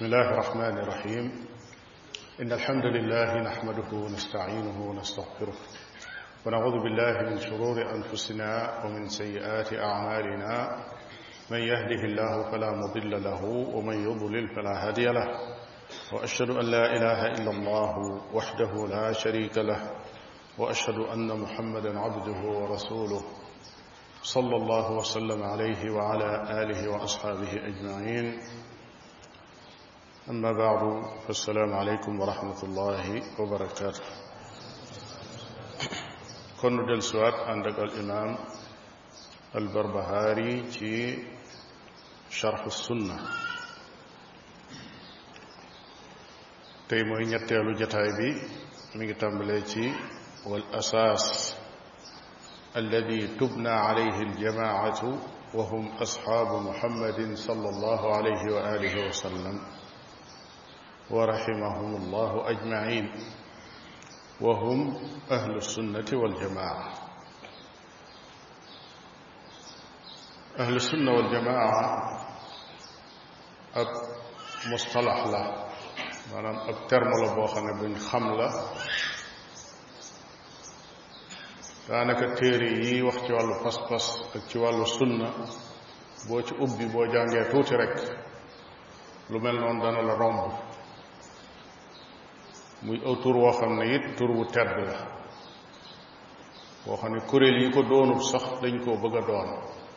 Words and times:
بسم 0.00 0.06
الله 0.14 0.30
الرحمن 0.30 0.78
الرحيم 0.78 1.32
إن 2.40 2.52
الحمد 2.52 2.84
لله 2.84 3.34
نحمده 3.42 3.96
ونستعينه 3.96 4.82
ونستغفره 4.86 5.54
ونعوذ 6.46 6.82
بالله 6.82 7.30
من 7.30 7.38
شرور 7.38 7.94
أنفسنا 7.94 8.82
ومن 8.84 9.08
سيئات 9.08 9.72
أعمالنا 9.74 10.84
من 11.50 11.58
يهده 11.58 12.02
الله 12.08 12.50
فلا 12.50 12.70
مضل 12.70 13.24
له 13.24 13.44
ومن 13.44 14.04
يضلل 14.04 14.48
فلا 14.54 14.88
هادي 14.88 15.04
له 15.04 15.26
وأشهد 16.12 16.50
أن 16.50 16.70
لا 16.70 16.96
إله 16.96 17.26
إلا 17.26 17.50
الله 17.50 17.94
وحده 18.34 18.86
لا 18.86 19.12
شريك 19.12 19.58
له 19.58 19.90
وأشهد 20.58 20.94
أن 20.98 21.40
محمدا 21.40 21.98
عبده 22.00 22.40
ورسوله 22.60 23.22
صلى 24.22 24.56
الله 24.56 24.90
وسلم 24.92 25.42
عليه 25.42 25.90
وعلى 25.92 26.42
آله 26.62 26.88
وأصحابه 26.90 27.52
أجمعين 27.64 28.38
أما 30.30 30.52
بعد 30.52 31.04
فالسلام 31.26 31.72
عليكم 31.74 32.20
ورحمة 32.20 32.60
الله 32.62 33.06
وبركاته 33.40 34.04
كن 36.62 36.76
دل 36.86 37.02
سؤال 37.02 37.32
عندك 37.34 37.78
الإمام 37.78 38.38
البربهاري 39.56 40.62
في 40.62 40.92
شرح 42.30 42.62
السنة 42.64 43.18
تيمو 46.88 47.16
إن 47.16 47.32
يتعلو 47.34 47.72
جتائي 47.72 48.10
بي 48.16 48.42
من 48.98 49.92
والأساس 50.52 51.56
الذي 52.76 53.26
تبنى 53.26 53.70
عليه 53.88 54.18
الجماعة 54.28 55.02
وهم 55.54 55.84
أصحاب 55.96 56.46
محمد 56.68 57.34
صلى 57.36 57.68
الله 57.68 58.14
عليه 58.16 58.42
وآله 58.54 59.06
وسلم 59.08 59.79
ورحمهم 61.10 61.96
الله 61.96 62.50
أجمعين 62.50 63.10
وهم 64.40 64.80
أهل 65.30 65.56
السنة 65.56 66.06
والجماعة 66.12 66.88
أهل 70.58 70.76
السنة 70.76 71.12
والجماعة 71.12 71.84
أب 73.74 73.86
مصطلح 74.72 75.26
له 75.26 75.66
مانام 76.34 76.56
اب 76.58 76.86
ترمل 76.88 77.34
بو 77.34 77.46
بن 77.82 77.94
خم 77.98 78.22
أنا 78.22 78.50
دانك 81.88 82.38
تيري 82.38 82.86
يي 82.86 83.02
واخ 83.02 83.14
سي 83.26 83.32
والو 83.32 83.54
فاس 83.54 83.76
فاس 83.78 84.22
اك 84.36 84.84
سنه 84.86 85.30
بوش 86.28 86.44
سي 86.48 86.54
اوبي 86.60 86.86
بو 86.86 87.04
جانغي 87.04 87.44
توتي 87.52 87.74
رك 87.74 87.98
لو 89.30 89.38
دانا 89.38 90.00
لا 90.02 90.69
muy 92.82 93.00
aw 93.04 93.16
tur 93.16 93.36
woo 93.36 93.52
xam 93.52 93.76
ne 93.76 93.94
it 93.94 94.16
tur 94.16 94.30
wu 94.30 94.44
tedd 94.46 94.70
la 94.86 94.96
boo 96.86 96.96
xam 96.96 97.12
ne 97.12 97.20
kuréel 97.26 97.58
yi 97.62 97.70
ko 97.70 97.82
doonul 97.82 98.20
sax 98.22 98.44
dañ 98.62 98.80
koo 98.84 98.96
bëgg 98.96 99.16
a 99.16 99.22
doon 99.26 99.48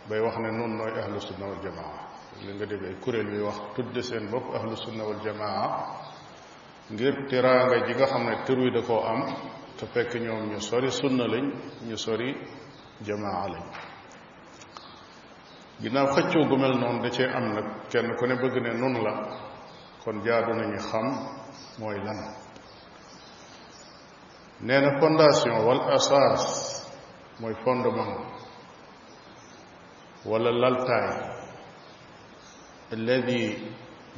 bay 0.10 0.20
wax 0.20 0.36
ne 0.38 0.52
nun 0.52 0.76
nooy 0.76 1.00
ahlu 1.00 1.20
sunna 1.20 1.46
wal 1.48 1.62
jamaa 1.64 2.08
li 2.42 2.54
nga 2.54 2.66
dégg 2.66 2.84
ay 2.84 2.98
kuréel 3.00 3.28
yuy 3.30 3.44
wax 3.44 3.58
tudde 3.76 4.02
seen 4.04 4.30
bopp 4.30 4.54
ahlu 4.56 4.76
sunna 4.76 5.04
wal 5.04 5.20
jamaa 5.24 5.62
ngir 6.92 7.26
teraanga 7.30 7.86
ji 7.88 7.94
nga 7.94 8.06
xam 8.08 8.24
ne 8.28 8.44
tur 8.46 8.58
wi 8.60 8.72
da 8.72 8.82
koo 8.82 9.02
am 9.02 9.34
te 9.78 9.86
fekk 9.86 10.14
ñoom 10.16 10.44
ñu 10.52 10.60
sori 10.60 10.92
sunna 10.92 11.26
lañ 11.26 11.54
ñu 11.88 11.96
sori 11.98 12.36
jamaa 13.06 13.48
lañ 13.48 13.66
ginnaaw 15.82 16.08
xëccoo 16.16 16.48
gu 16.50 16.56
mel 16.58 16.76
noonu 16.80 17.02
da 17.02 17.10
cee 17.10 17.28
am 17.32 17.46
nag 17.54 17.88
kenn 17.90 18.14
ku 18.18 18.26
ne 18.26 18.36
bëgg 18.36 18.56
ne 18.62 18.74
noonu 18.76 19.02
la 19.02 19.14
kon 20.04 20.20
jaadu 20.26 20.52
nañu 20.54 20.78
xam 20.80 21.08
mooy 21.80 21.96
lan 22.04 22.43
nee 24.64 24.80
na 24.82 25.00
fondation 25.00 25.60
wal 25.68 25.82
asaas 25.92 26.44
mooy 27.40 27.54
fondement 27.66 28.24
wala 30.26 30.50
laltaay 30.52 31.12
alladi 32.96 33.42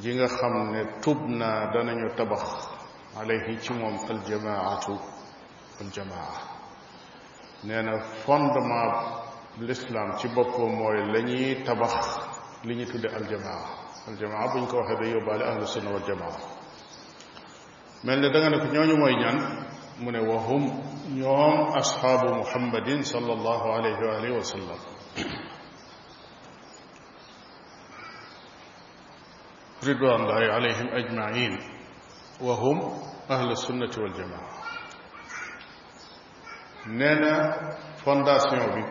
ji 0.02 0.12
nga 0.16 0.28
xam 0.38 0.56
ne 0.72 0.82
tub 1.04 1.20
naa 1.42 1.60
danañu 1.74 2.10
tabax 2.18 2.44
alayhi 3.20 3.54
ci 3.64 3.74
moom 3.74 3.96
aljamaatu 4.14 4.94
aljamaa 5.82 6.32
nee 7.64 7.82
na 7.82 8.00
fondement 8.26 8.96
l'islam 9.68 10.10
ci 10.20 10.28
boppam 10.36 10.72
mooy 10.80 10.98
lañuy 11.14 11.64
tabax 11.68 11.96
li 12.66 12.74
ñu 12.78 12.86
tudde 12.92 13.08
aljamaa 13.18 13.62
aljamaa 14.08 14.50
bu 14.52 14.58
ñu 14.60 14.68
ko 14.68 14.78
waxee 14.78 15.00
day 15.02 15.12
yóbbaale 15.14 15.44
ahlu 15.50 15.66
sunna 15.68 15.90
waljamaa 15.96 16.36
mel 18.06 18.20
ne 18.20 18.30
da 18.34 18.50
ne 18.50 18.58
ko 18.62 18.68
ñooñu 18.76 18.96
mooy 19.04 19.16
ñan 19.24 19.38
mu 20.00 20.12
ne 20.12 20.20
wahum 20.20 20.64
ñoom 21.16 21.74
asxaabu 21.80 22.36
muhammadin 22.36 23.02
sallallahu 23.04 23.68
alayhi 23.72 24.04
wa 24.08 24.14
alihi 24.18 24.36
wa 24.38 24.44
sallam 24.44 24.80
ridwanullahi 29.86 30.50
alayhim 30.52 30.88
ajmain 31.00 31.54
wahum 32.44 32.80
ahlu 33.32 33.56
sunnati 33.56 34.00
wal 34.04 34.12
jamaa 34.12 34.48
nee 36.92 37.16
na 37.16 37.34
fondation 38.04 38.66
bi 38.76 38.82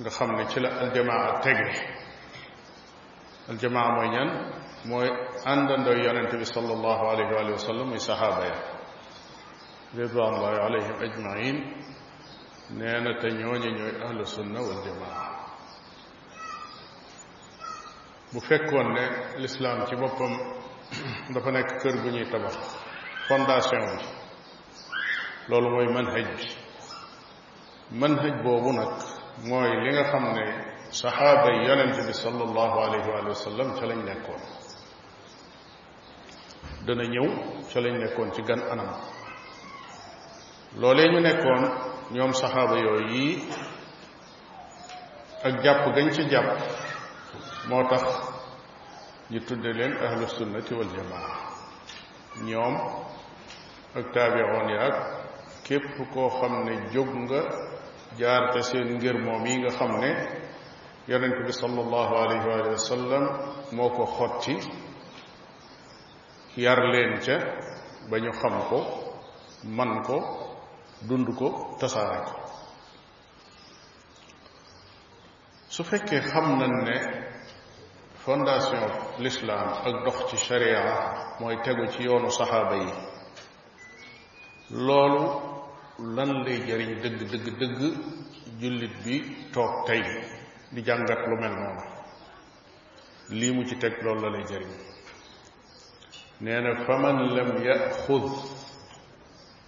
nga 0.00 0.10
xam 0.10 0.30
ne 0.36 0.44
ci 0.48 0.60
la 0.60 0.70
aljamaa 0.82 1.40
tege 1.42 1.68
aljamaa 3.50 3.92
mooy 3.94 4.08
ñan 4.14 4.30
mooy 4.88 5.08
àndandoo 5.50 5.98
yonente 6.04 6.36
bi 6.40 6.46
sallallahu 6.46 7.04
alayhi 7.12 7.32
wa 7.34 7.40
alihi 7.40 7.52
wa 7.58 7.64
sallam 7.68 7.88
muy 7.88 8.00
saxaaba 8.00 8.44
ya 8.46 8.56
رضا 9.98 10.28
الله 10.28 10.48
عليهم 10.58 10.94
أجمعين 11.02 11.56
نانا 12.70 13.22
تنيوني 13.22 13.70
ñoy 13.74 14.02
ahlu 14.04 14.26
sunna 14.26 14.60
wal 14.60 14.82
jamaa 14.84 15.20
bu 18.32 18.40
fekkoon 18.40 18.88
ne 18.94 19.04
l'islam 19.40 19.86
ci 19.86 19.94
boppam 19.96 20.32
dafa 21.34 21.50
nekk 21.50 21.70
kër 21.82 21.96
gu 22.02 22.08
ñuy 22.10 22.26
tabax 22.30 22.54
fondation 23.28 23.82
bi 23.96 24.02
loolu 25.48 25.68
mooy 25.74 25.88
manhaj 25.96 26.26
bi 26.36 26.46
manhaj 28.02 28.34
boobu 28.44 28.72
nag 28.72 28.92
mooy 29.48 29.70
li 29.84 29.90
nga 29.94 30.04
xam 30.10 30.24
ne 30.36 30.44
saxaaba 31.00 31.48
yi 31.54 31.66
yonente 31.68 32.02
bi 32.08 32.12
salallahu 32.24 32.76
alayhi 32.86 33.08
wa 33.32 33.42
sallam 33.46 33.68
ca 33.78 33.84
lañ 33.90 34.00
nekkoon 34.08 34.42
dana 36.86 37.04
ñëw 37.14 37.28
ca 37.70 37.78
lañ 37.84 37.94
nekkoon 38.02 38.28
ci 38.34 38.42
gan 38.48 38.60
anam 38.74 38.90
loole 40.78 41.08
ñu 41.12 41.20
nekkoon 41.20 41.62
ñoom 42.12 42.32
saxaaba 42.32 42.76
yooyu 42.78 43.08
yi 43.08 43.42
ak 45.44 45.62
jàpp 45.62 45.84
gañ 45.94 46.10
ci 46.12 46.22
jàpp 46.28 46.60
moo 47.68 47.82
tax 47.88 48.02
ñu 49.30 49.40
tudde 49.40 49.72
leen 49.72 49.92
ahlu 49.96 50.26
sunnati 50.28 50.74
wal 50.74 50.88
jamaa 50.96 51.26
ñoom 52.44 52.74
ak 53.98 54.12
taabiroon 54.12 54.68
ak 54.78 54.94
képp 55.64 55.84
koo 56.12 56.28
xam 56.28 56.64
ne 56.64 56.90
jóg 56.92 57.08
nga 57.08 57.40
jaar 58.18 58.50
te 58.52 58.60
seen 58.60 58.96
ngir 58.96 59.16
moom 59.18 59.46
yi 59.46 59.56
nga 59.58 59.70
xam 59.78 59.98
ne 60.00 60.12
yonent 61.08 61.44
bi 61.46 61.52
sallallahu 61.52 62.14
alayhi 62.14 62.48
wa 62.70 62.76
sallam 62.78 63.24
moo 63.72 63.90
ko 63.90 64.04
xotti 64.04 64.56
yar 66.58 66.78
leen 66.78 67.20
ca 67.20 67.36
ba 68.10 68.18
ñu 68.20 68.30
xam 68.32 68.60
ko 68.68 68.78
man 69.64 70.02
ko 70.02 70.44
dund 71.02 71.28
ko 71.36 71.76
tasaare 71.80 72.24
ko 72.24 72.32
su 75.68 75.84
fekkee 75.84 76.20
xam 76.20 76.58
nañ 76.58 76.72
ne 76.84 76.96
fondation 78.24 78.84
l'islam 79.22 79.68
ak 79.86 80.04
dox 80.04 80.26
ci 80.30 80.36
sharia 80.36 80.84
mooy 81.40 81.56
tegu 81.64 81.86
ci 81.92 82.02
yoonu 82.02 82.30
saxaaba 82.30 82.76
yi 82.76 82.92
loolu 84.70 85.24
lan 86.14 86.32
lay 86.44 86.58
jëriñ 86.66 86.94
dëgg 87.02 87.22
dëgg 87.32 87.48
dëgg 87.60 87.80
jullit 88.60 88.94
bi 89.04 89.50
toog 89.52 89.84
tey 89.86 90.02
di 90.72 90.82
jàngat 90.84 91.20
lu 91.28 91.36
mel 91.40 91.52
noonu 91.56 91.84
lii 93.38 93.52
mu 93.54 93.64
ci 93.66 93.76
teg 93.76 94.02
lool 94.02 94.20
la 94.22 94.28
lay 94.30 94.44
jëriñ 94.50 94.72
nee 96.40 96.60
na 96.60 96.84
faman 96.84 97.18
lam 97.34 97.50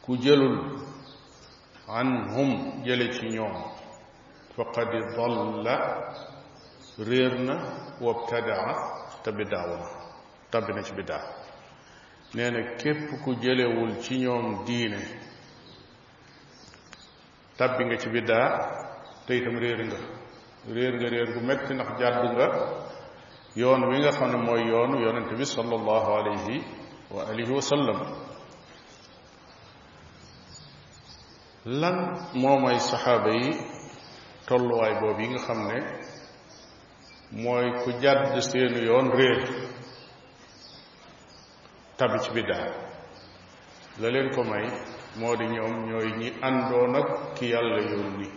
ku 0.05 0.17
jëlul 0.17 0.78
عنهم 1.89 2.83
يلتنيون 2.85 3.55
فقد 4.57 4.89
ضل 5.17 5.67
ريرنا 7.01 7.57
وابتدع 8.01 8.61
تبداونا 9.25 9.87
تبنش 10.53 10.91
بدا 10.91 11.19
نانا 12.37 12.77
كيف 12.81 12.99
كو 13.25 13.33
جلي 13.35 13.65
ولتنيون 13.77 14.65
دينة 14.65 15.03
تبنش 17.59 18.05
بدا 18.15 18.41
تيتم 19.27 19.57
ريرنا 19.63 19.97
رير 20.75 20.93
غير 21.01 21.13
رير 21.13 21.31
غو 21.35 21.41
مت 21.49 21.73
نخجار 21.73 22.13
بنغا 22.23 22.49
يون 23.57 23.85
وينغا 23.89 24.11
خانم 24.11 24.41
مو 24.47 24.57
يون 24.57 24.91
يون 25.03 25.17
انتبه 25.17 25.45
صلى 25.45 25.75
الله 25.81 26.05
عليه 26.17 26.61
وآله 27.11 27.53
وسلم 27.53 27.99
lan 31.69 32.17
moo 32.41 32.57
may 32.65 32.79
saxaaba 32.81 33.29
yi 33.31 33.53
tolluwaay 34.49 35.01
boobu 35.05 35.21
yi 35.23 35.29
nga 35.37 35.43
xam 35.47 35.61
ne 35.69 35.77
mooy 37.45 37.67
ku 37.85 37.91
jàdd 38.03 38.41
seenu 38.41 38.81
yoon 38.89 39.11
réer 39.13 39.45
tabi 42.01 42.17
ci 42.25 42.31
biddaa 42.35 42.69
la 44.01 44.09
leen 44.11 44.31
ko 44.33 44.41
may 44.49 44.65
moo 45.21 45.37
di 45.37 45.45
ñoom 45.47 45.75
ñooy 45.93 46.09
ñi 46.19 46.29
àndoon 46.47 46.95
ak 46.99 47.09
ki 47.37 47.47
yàlla 47.53 47.81
yónni 47.85 48.29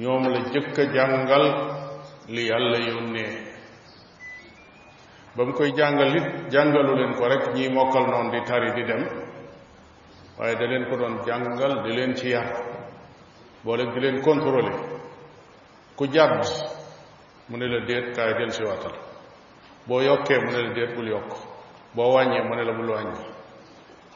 ñoom 0.00 0.22
la 0.32 0.40
jëkk 0.52 0.78
a 0.80 0.84
jàngal 0.96 1.44
li 2.32 2.42
yàlla 2.48 2.78
yónnee 2.88 3.32
ba 5.34 5.44
mu 5.44 5.52
koy 5.52 5.72
jàngal 5.76 6.16
it 6.16 6.28
jàngalu 6.52 6.92
leen 6.96 7.14
ko 7.20 7.28
rek 7.28 7.44
ñiy 7.54 7.68
mokkal 7.68 8.06
noonu 8.08 8.30
di 8.32 8.40
tari 8.48 8.72
di 8.72 8.84
dem 8.88 9.25
waaye 10.38 10.56
da 10.60 10.66
leen 10.70 10.84
ko 10.90 10.96
doon 11.00 11.16
jàngal 11.26 11.82
di 11.84 11.90
leen 11.96 12.14
ci 12.16 12.28
yar 12.28 12.48
boole 13.64 13.84
di 13.94 14.00
leen 14.00 14.20
contrôler 14.22 14.76
ku 15.96 16.06
jàdd 16.06 16.44
mu 17.48 17.56
ne 17.56 17.66
la 17.66 17.86
déet 17.86 18.14
kaay 18.16 18.34
del 18.34 18.50
si 18.52 18.62
waatal 18.62 18.94
boo 19.86 20.00
yokkee 20.02 20.38
mu 20.40 20.50
ne 20.52 20.60
la 20.62 20.72
déet 20.74 20.94
bul 20.94 21.08
yokk 21.08 21.32
boo 21.94 22.12
wàññee 22.14 22.42
mu 22.48 22.54
ne 22.54 22.64
la 22.64 22.72
bul 22.72 22.88
wàññi 22.90 23.24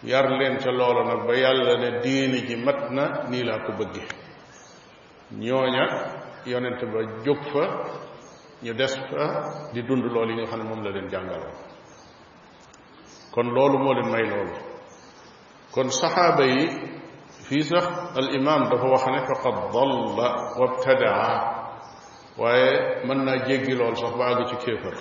yar 0.03 0.29
leen 0.31 0.59
ca 0.59 0.71
loolu 0.71 1.05
nag 1.05 1.27
ba 1.27 1.35
yàlla 1.37 1.77
ne 1.79 1.99
diini 2.03 2.45
ji 2.47 2.57
mat 2.57 2.91
na 2.91 3.25
nii 3.29 3.45
laa 3.45 3.65
ko 3.67 3.73
bëgge 3.73 4.05
ñooña 5.45 5.85
yonent 6.47 6.81
ba 6.93 7.01
jóg 7.25 7.39
fa 7.53 7.65
ñu 8.63 8.75
des 8.75 8.95
fa 9.09 9.25
di 9.73 9.83
dund 9.85 10.05
lool 10.13 10.29
yi 10.31 10.35
nga 10.37 10.45
xam 10.51 10.61
ne 10.63 10.69
moom 10.69 10.83
la 10.85 10.91
leen 10.91 11.09
jàngaloon 11.09 11.57
kon 13.33 13.47
loolu 13.55 13.79
moo 13.79 13.95
leen 13.95 14.11
may 14.13 14.23
loolu 14.29 14.70
كن 15.75 15.89
صحابي 15.89 16.69
في 17.49 17.61
سخ 17.63 18.17
الإمام 18.19 18.63
دفع 18.73 18.85
وحنا 18.93 19.25
فقد 19.25 19.55
ضل 19.73 19.93
وابتدع 20.61 21.17
ومن 22.39 23.43
جيجي 23.47 23.75
لول 23.75 23.97
صح 23.97 24.17
بعد 24.19 24.37
تكيفر 24.47 24.95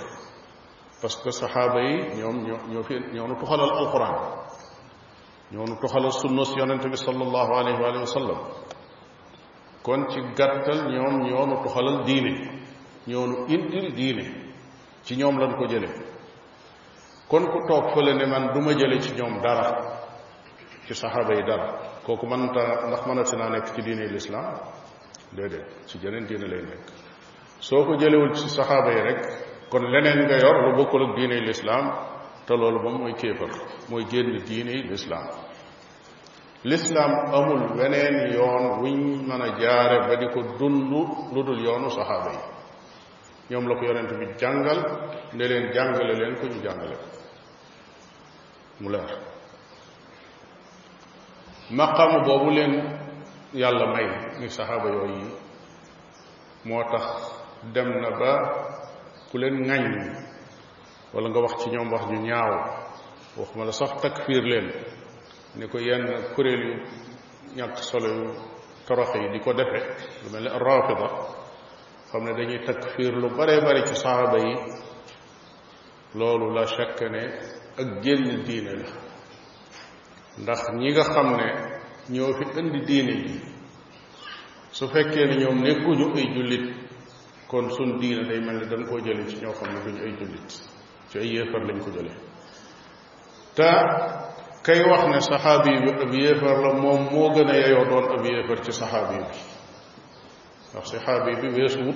بس 1.04 1.14
كصحابي 1.26 2.16
نيوم 2.16 2.36
نيوم 2.70 2.86
نيوم 3.14 3.34
تخل 3.34 3.60
القرآن 3.64 4.16
نيوم 5.52 5.66
تخل 5.66 6.06
السنة 6.06 6.44
سيان 6.44 6.72
النبي 6.72 6.96
صلى 6.96 7.24
الله 7.24 7.48
عليه 7.58 7.74
وآله 7.82 8.02
وسلم 8.02 8.38
كن 9.84 10.08
تقتل 10.38 10.80
نيوم 10.94 11.16
نيوم 11.26 11.66
تخل 11.66 11.88
الدين 12.00 12.26
نيوم 13.08 13.30
إنتي 13.50 13.78
الدين 13.88 14.18
تنيوم 15.06 15.34
لن 15.42 15.52
كجلي 15.60 15.90
كن 17.30 17.44
كتوك 17.54 17.88
فلن 17.96 18.22
من 18.34 18.44
دمجلي 18.54 18.98
تنيوم 19.06 19.34
دارك 19.42 19.99
ci 20.90 20.96
saxaaba 21.02 21.34
yi 21.38 21.44
dara 21.50 21.70
kooku 22.06 22.26
mënta 22.32 22.64
ndax 22.88 23.02
mënati 23.10 23.36
naa 23.40 23.50
nekk 23.54 23.68
ci 23.76 23.82
diine 23.86 24.06
lislaam 24.14 24.56
déedéet 25.36 25.68
si 25.90 25.96
jeneen 26.02 26.26
diine 26.30 26.48
lay 26.52 26.64
nekk 26.70 26.86
soo 27.68 27.84
ko 27.86 27.94
jëlewul 28.02 28.34
ci 28.40 28.48
saxaaba 28.58 28.90
yi 28.96 29.02
rek 29.10 29.22
kon 29.72 29.84
leneen 29.94 30.20
nga 30.26 30.38
yor 30.44 30.56
lu 30.66 30.70
bokkul 30.78 31.04
ak 31.08 31.16
diine 31.18 31.38
lislaam 31.48 31.86
te 32.46 32.54
loolu 32.56 32.80
moom 32.84 32.98
mooy 33.02 33.14
kéefar 33.22 33.50
mooy 33.90 34.04
génn 34.12 34.32
diine 34.48 34.74
lislaam 36.64 37.14
amul 37.38 37.62
weneen 37.80 38.18
yoon 38.38 38.64
wuñ 38.82 39.00
mën 39.28 39.42
a 39.48 39.60
jaare 39.62 39.98
ba 40.08 40.16
di 40.22 40.28
ko 40.34 40.40
dund 40.60 40.80
lu 41.34 41.42
dul 41.48 41.60
yoonu 41.66 41.90
saxaaba 41.98 42.32
yi 42.34 42.38
ñoom 43.52 43.66
la 43.68 43.76
ko 43.78 43.84
yonent 43.86 44.12
bi 44.20 44.26
jàngal 44.42 44.80
ne 45.38 45.46
leen 45.50 45.72
jàngale 45.74 46.14
leen 46.20 46.36
ko 46.40 46.46
ñu 46.52 46.60
jàngale 46.66 46.96
ko 47.02 47.08
mu 48.82 48.90
leer 48.90 49.14
maqaama 51.78 52.26
boobu 52.26 52.50
leen 52.56 52.74
yàlla 53.62 53.86
may 53.94 54.08
ni 54.40 54.50
saxaaba 54.58 54.90
yooyu 54.96 55.28
moo 56.68 56.84
tax 56.92 57.06
dem 57.74 57.90
na 58.02 58.10
ba 58.20 58.32
ku 59.32 59.38
leen 59.38 59.58
ŋañ 59.68 59.84
walla 61.14 61.30
nga 61.30 61.42
wax 61.46 61.54
ci 61.64 61.68
ñoom 61.74 61.92
wax 61.94 62.06
ñu 62.12 62.20
ñaaw 62.28 62.52
waxuma 63.40 63.64
la 63.68 63.72
sax 63.80 63.92
takfiir 64.02 64.44
leen 64.52 64.68
ni 65.58 65.66
ko 65.72 65.78
yenn 65.88 66.06
kuréel 66.36 66.62
yu 66.70 66.76
ñàkk 67.58 67.76
solo 67.90 68.08
yu 68.18 68.24
torox 68.88 69.12
yi 69.20 69.28
di 69.34 69.40
ko 69.40 69.52
defe 69.54 69.80
lu 70.24 70.28
mel 70.34 70.44
ne 70.44 70.50
rafida 70.66 71.08
xam 72.10 72.24
ne 72.24 72.32
dañuy 72.38 72.64
takfiir 72.66 73.14
lu 73.14 73.30
bare 73.38 73.56
bari 73.66 73.82
ci 73.88 73.94
saxaaba 73.96 74.38
yi 74.46 74.54
loolu 76.20 76.48
laa 76.56 76.66
chaque 76.74 77.06
ne 77.16 77.22
ak 77.82 77.90
génn 78.04 78.44
diine 78.46 78.74
la 78.82 78.90
ndax 80.38 80.62
ñi 80.78 80.90
nga 80.94 81.04
xam 81.14 81.30
ne 81.38 81.48
ñoo 82.14 82.34
fi 82.38 82.44
indi 82.60 82.80
diine 82.86 83.14
ji 83.26 83.40
su 84.72 84.88
fekkee 84.88 85.26
ne 85.28 85.36
ñoom 85.42 85.58
nekkuñu 85.64 86.14
ay 86.16 86.34
jullit 86.34 86.66
kon 87.48 87.70
sun 87.70 87.98
diine 88.00 88.28
day 88.28 88.40
mel 88.40 88.58
ne 88.60 88.66
dañ 88.66 88.86
koo 88.88 89.00
jële 89.00 89.26
ci 89.28 89.38
ñoo 89.42 89.54
xam 89.54 89.74
ne 89.74 89.80
duñu 89.86 90.02
ay 90.04 90.14
jullit 90.20 90.48
ci 91.10 91.16
ay 91.20 91.28
yéefar 91.34 91.64
lañ 91.66 91.80
ko 91.84 91.90
jële 91.92 92.14
te 93.56 93.70
kay 94.66 94.82
wax 94.90 95.02
ne 95.08 95.20
saxaabi 95.22 95.74
bi 95.86 95.90
ab 96.04 96.14
yéefar 96.14 96.58
la 96.66 96.74
moom 96.74 97.10
moo 97.12 97.30
gën 97.34 97.50
a 97.50 97.56
yeyoo 97.56 97.86
doon 97.86 98.12
ab 98.16 98.26
yéefar 98.26 98.60
ci 98.64 98.72
saxaabi 98.72 99.18
bi 99.18 99.24
ndax 100.72 100.86
saxaabi 100.92 101.32
bi 101.42 101.48
weesu 101.58 101.94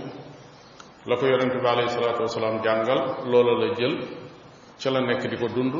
la 1.05 1.15
ko 1.17 1.25
yonente 1.27 1.59
bi 1.59 1.67
alayhi 1.67 1.89
salaatu 1.89 2.21
wasalaam 2.21 2.61
jàngal 2.63 2.99
loola 3.31 3.53
la 3.67 3.73
jël 3.75 3.95
ca 4.81 4.89
la 4.89 4.99
nekk 5.01 5.29
di 5.29 5.37
ko 5.37 5.47
dund 5.47 5.73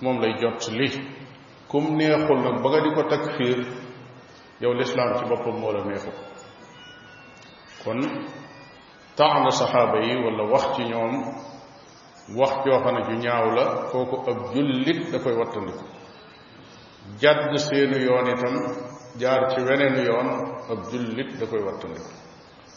moom 0.00 0.20
lay 0.20 0.36
jot 0.40 0.68
li 0.70 0.88
kum 1.68 1.84
neexul 1.96 2.38
nag 2.40 2.62
ba 2.62 2.68
nga 2.70 2.80
di 2.80 2.94
ko 2.94 3.02
takfiir 3.10 3.60
yow 4.62 4.72
lislaam 4.74 5.18
ci 5.18 5.24
boppam 5.30 5.56
moo 5.60 5.72
la 5.72 5.82
neexul 5.84 6.14
kon 7.84 8.00
taxna 9.18 9.50
saxaaba 9.50 9.98
yi 10.02 10.14
wala 10.24 10.42
wax 10.52 10.64
ci 10.74 10.82
ñoom 10.84 11.14
wax 12.38 12.52
joo 12.64 12.78
xam 12.84 12.94
ne 12.96 13.02
ju 13.06 13.16
ñaaw 13.22 13.46
la 13.56 13.64
kooku 13.90 14.16
ab 14.30 14.38
jullit 14.54 15.10
da 15.12 15.18
koy 15.18 15.34
wattandiku 15.36 15.84
jàdd 17.20 17.58
seenu 17.58 17.98
yoon 18.06 18.26
itam 18.34 18.54
jaar 19.20 19.42
ci 19.50 19.60
weneenu 19.66 20.02
yoon 20.08 20.28
ab 20.72 20.80
jullit 20.90 21.30
da 21.40 21.46
koy 21.46 21.62
wattandiku 21.66 22.10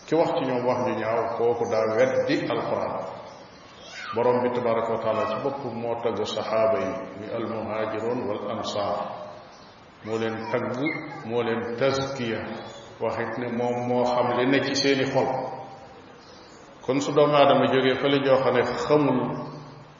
ki 0.05 0.15
wax 0.15 0.29
ci 0.35 0.41
ñoom 0.49 0.65
wax 0.65 0.79
ju 0.87 0.93
ñaaw 0.99 1.19
kooku 1.37 1.63
daa 1.71 1.85
weddi 1.97 2.35
alxuraan 2.51 3.18
borom 4.15 4.41
bi 4.43 4.49
tabaraka 4.55 4.89
wa 4.93 4.99
taala 5.01 5.25
ci 5.29 5.43
bopp 5.43 5.73
moo 5.73 5.95
tagg 6.03 6.15
saxaaba 6.25 6.79
yi 6.79 6.91
mi 7.19 7.27
al 7.35 7.45
muhajiroon 7.45 8.19
wal 8.27 8.57
ansaar 8.57 9.29
moo 10.05 10.17
leen 10.17 10.35
tagg 10.51 10.77
moo 11.25 11.43
leen 11.43 11.77
taskiya 11.77 12.41
waxit 12.99 13.37
ne 13.37 13.47
moom 13.53 13.87
moo 13.87 14.03
xam 14.03 14.27
li 14.37 14.45
ne 14.47 14.61
ci 14.63 14.75
seeni 14.75 15.05
xol 15.05 15.27
kon 16.85 17.01
su 17.01 17.11
doomu 17.11 17.35
aadama 17.35 17.65
jógee 17.73 17.95
fële 17.95 18.25
joo 18.25 18.41
xam 18.43 18.53
ne 18.53 18.63
xamul 18.63 19.19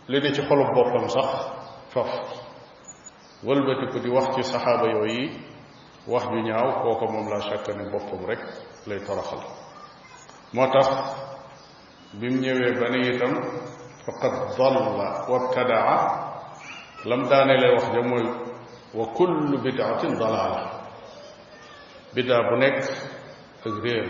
li 0.08 0.20
ne 0.22 0.34
ci 0.34 0.42
xolu 0.42 0.64
boppam 0.76 1.08
sax 1.10 1.30
faf 1.94 2.10
wëlbatiku 3.46 4.00
di 4.00 4.10
wax 4.10 4.36
ci 4.36 4.44
saxaaba 4.44 4.88
yooyu 4.90 5.30
wax 6.08 6.24
ju 6.32 6.42
ñaaw 6.50 6.82
kooko 6.82 7.06
moom 7.14 7.28
laa 7.30 7.42
sàkk 7.42 7.68
ne 7.78 7.86
boppam 7.92 8.26
rek 8.26 8.42
lay 8.88 9.00
toroxal 9.06 9.44
moo 10.54 10.68
tax 10.72 10.88
bi 12.20 12.28
mu 12.30 12.40
ñëwee 12.42 12.74
ba 12.82 12.90
ne 12.90 13.00
itam 13.08 13.34
فقد 14.06 14.32
ضل 14.58 14.78
وابتدع 15.32 15.86
لم 17.06 17.24
دان 17.24 17.48
لي 17.52 17.70
وخ 17.76 17.86
جموي 17.96 18.26
وكل 18.96 19.58
بدعة 19.58 20.02
ضلالة 20.04 20.72
بدا 22.16 22.38
بنك 22.50 22.82
غير 23.84 24.08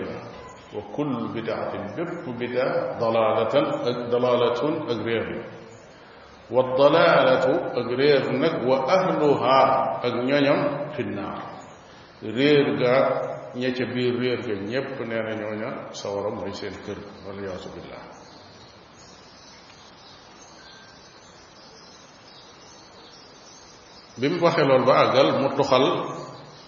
وكل 0.75 1.27
بدعة 1.27 1.73
بب 1.95 2.37
بدا 2.43 2.97
ضلالة 2.99 3.55
ضلالة 4.13 4.61
غير 5.05 5.45
والضلالة 6.51 7.45
غير 7.99 8.23
نك 8.31 8.55
وأهلها 8.67 9.61
أغنيهم 10.05 10.59
في 10.93 10.99
النار 11.01 11.37
غير 12.23 12.65
جا 12.81 12.95
نيتي 13.55 13.85
بير 13.93 14.13
غير 14.21 14.59
نيب 14.69 14.87
نانا 15.09 15.33
نيونا 15.39 15.71
سوارم 16.01 16.39
ريسين 16.43 16.71
كير 16.85 16.97
والعياذ 17.27 17.65
بالله 17.73 18.08
bim 24.21 24.39
waxe 24.43 24.61
lol 24.67 24.83
ba 24.85 24.93
agal 25.07 25.39
mu 25.39 25.47
tuxal 25.55 25.83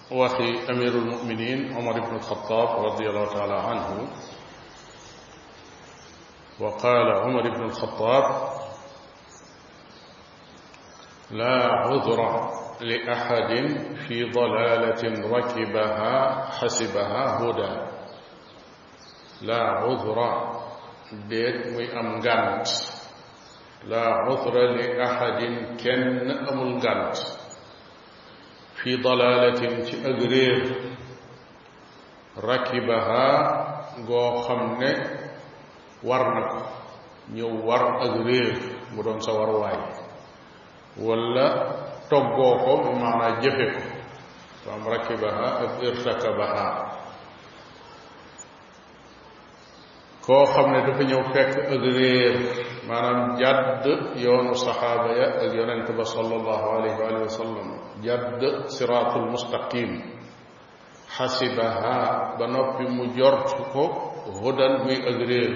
waxi 0.10 0.48
amirul 0.72 1.04
muminin 1.12 1.62
omar 1.78 1.96
ibnu 2.00 2.20
khattab 2.28 2.70
radiyallahu 2.96 3.32
taala 3.36 3.58
anhu 3.76 4.02
wa 6.64 6.72
qala 6.82 7.14
umar 7.28 7.44
ibn 7.46 7.52
ibnu 7.62 7.70
alxataab 7.70 8.26
laa 11.36 11.92
cudra 11.92 12.32
لأحد 12.82 13.52
في 14.10 14.32
ضلالة 14.34 15.04
ركبها 15.30 16.16
حسبها 16.58 17.24
هدى 17.38 17.74
لا 19.46 19.62
عذر 19.86 20.18
déet 21.30 21.76
muy 21.78 21.86
am 22.00 22.08
ngànt 22.18 22.66
laa 23.90 24.26
uthra 24.34 24.64
li 24.82 24.88
ahadin 25.06 25.78
kenn 25.78 26.26
amul 26.50 26.74
ngànt 26.82 27.16
fi 28.82 28.98
dalaalatin 28.98 29.86
ci 29.86 29.94
ak 30.02 30.18
réer 30.30 30.62
rakibaha 32.36 33.26
goo 34.10 34.42
xam 34.48 34.80
ne 34.82 34.92
war 36.02 36.24
na 36.36 36.42
ko 36.52 36.62
ñëw 37.38 37.52
war 37.68 37.84
ak 38.06 38.14
réer 38.26 38.58
mu 38.98 39.04
doon 39.06 39.22
sa 39.22 39.32
waruwaay 39.38 39.78
wala 41.06 41.48
toggoo 42.10 42.54
ko 42.66 42.72
mu 42.90 42.92
maanaa 43.02 43.38
jëfe 43.46 43.66
ko 44.66 44.68
am 44.76 44.82
rakibaha 44.94 45.48
ak 45.64 45.72
irtakabaha 45.88 46.68
koo 50.32 50.46
xam 50.54 50.66
ne 50.74 50.80
dafa 50.88 51.04
ñëw 51.10 51.24
fekk 51.34 51.54
ak 51.74 51.84
réer 51.98 52.36
maanaam 52.88 53.22
jàdd 53.42 53.84
yoonu 54.24 54.54
saxaaba 54.66 55.10
ya 55.20 55.28
ak 55.44 55.52
yonent 55.58 55.88
ba 55.98 56.04
sallallahu 56.04 56.66
alayhi 56.76 57.22
wa 57.26 57.28
sallam 57.38 57.68
jàdd 58.06 58.40
siraatul 58.76 59.28
mustaqim 59.34 59.92
xasibaha 61.16 61.96
ba 62.38 62.46
noppi 62.56 62.86
mu 62.96 63.04
jort 63.18 63.50
ko 63.74 63.84
hudan 64.42 64.74
muy 64.86 64.98
ak 65.10 65.18
réer 65.30 65.54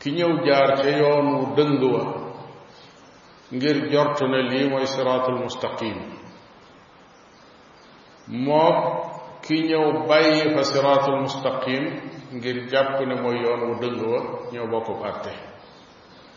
ki 0.00 0.08
ñëw 0.16 0.32
jaar 0.46 0.70
ca 0.82 0.90
yoonu 1.00 1.34
dëng 1.56 1.82
wa 1.92 2.02
ngir 3.54 3.76
jort 3.92 4.20
ne 4.30 4.40
lii 4.50 4.68
mooy 4.70 4.86
siraatul 4.86 5.38
mustaqim 5.42 5.96
moom 8.46 8.76
ki 9.54 9.60
ñëw 9.70 9.86
bàyyi 10.08 10.40
fa 10.56 10.62
siraatul 10.70 11.18
mustaqim 11.22 11.84
ngir 12.36 12.58
jàpp 12.72 12.94
ne 13.08 13.14
mooy 13.22 13.36
yoon 13.44 13.60
wu 13.68 13.74
dëng 13.82 14.00
wa 14.10 14.18
ñoo 14.52 14.66
bokkub 14.72 15.00
àtte 15.10 15.32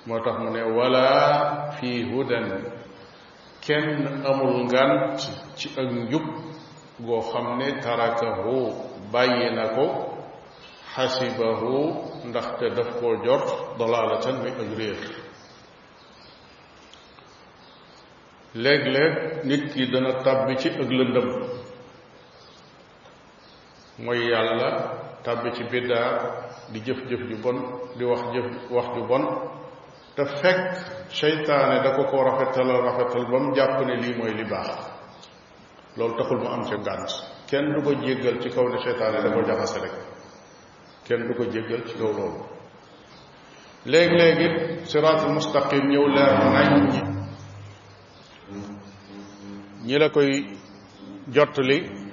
moo 0.07 0.19
tax 0.25 0.35
mu 0.43 0.49
ne 0.55 0.61
wala 0.77 1.05
fii 1.77 2.01
hudan 2.11 2.47
kenn 3.65 3.91
amul 4.29 4.55
ngant 4.67 5.15
ci 5.57 5.67
ak 5.81 5.89
njub 6.01 6.25
goo 7.07 7.19
xam 7.29 7.47
ne 7.59 7.67
tarakahu 7.83 8.57
bàyyi 9.13 9.47
na 9.57 9.65
ko 9.75 9.85
xasibahu 10.93 11.77
ndaxte 12.29 12.65
daf 12.75 12.89
koo 12.99 13.13
jot 13.25 13.47
dalaalatan 13.79 14.35
muy 14.41 14.51
ak 14.63 14.69
réer 14.79 14.99
léeg-léeg 18.63 19.15
nit 19.47 19.63
ki 19.73 19.81
dana 19.91 20.11
tàbbi 20.23 20.53
ci 20.61 20.67
ak 20.83 20.89
lëndëm 20.97 21.27
mooy 23.99 24.29
yàlla 24.31 24.69
tàbbi 25.23 25.49
ci 25.55 25.63
biddaa 25.63 26.09
di 26.73 26.79
jëf-jëf 26.85 27.21
ju 27.29 27.37
bon 27.43 27.57
di 27.97 28.03
wax 28.05 28.19
jëf 28.33 28.45
wax 28.69 28.85
ju 28.95 29.07
bon 29.07 29.23
te 30.15 30.25
fekk 30.25 30.67
seytaane 31.09 31.83
da 31.83 31.95
ko 31.95 32.03
ko 32.03 32.23
rafetalal 32.23 32.81
rafetal 32.83 33.25
ba 33.31 33.39
mu 33.39 33.55
jàpp 33.55 33.81
ne 33.85 33.95
lii 33.95 34.17
mooy 34.17 34.33
li 34.33 34.43
baax 34.49 34.85
loolu 35.97 36.15
taxul 36.17 36.39
mu 36.39 36.47
am 36.49 36.63
ca 36.67 36.75
ngànt 36.77 37.11
kenn 37.47 37.73
du 37.73 37.81
ko 37.83 37.91
jéggal 38.05 38.37
ci 38.41 38.49
kaw 38.49 38.67
ne 38.67 38.79
seytaane 38.83 39.21
da 39.23 39.29
ko 39.31 39.41
jaxase 39.47 39.79
rek 39.79 39.93
kenn 41.07 41.27
du 41.27 41.33
ko 41.33 41.43
jéggal 41.43 41.83
ci 41.87 41.95
kaw 41.97 42.11
loolu 42.11 42.41
léegi-léegi 43.85 44.47
siraatul 44.89 45.33
mustaqim 45.33 45.83
ñëw 45.91 46.05
leer 46.07 46.35
nañ 46.55 47.01
ñi 49.85 49.97
la 49.99 50.09
koy 50.09 50.31
jottali 51.29 52.04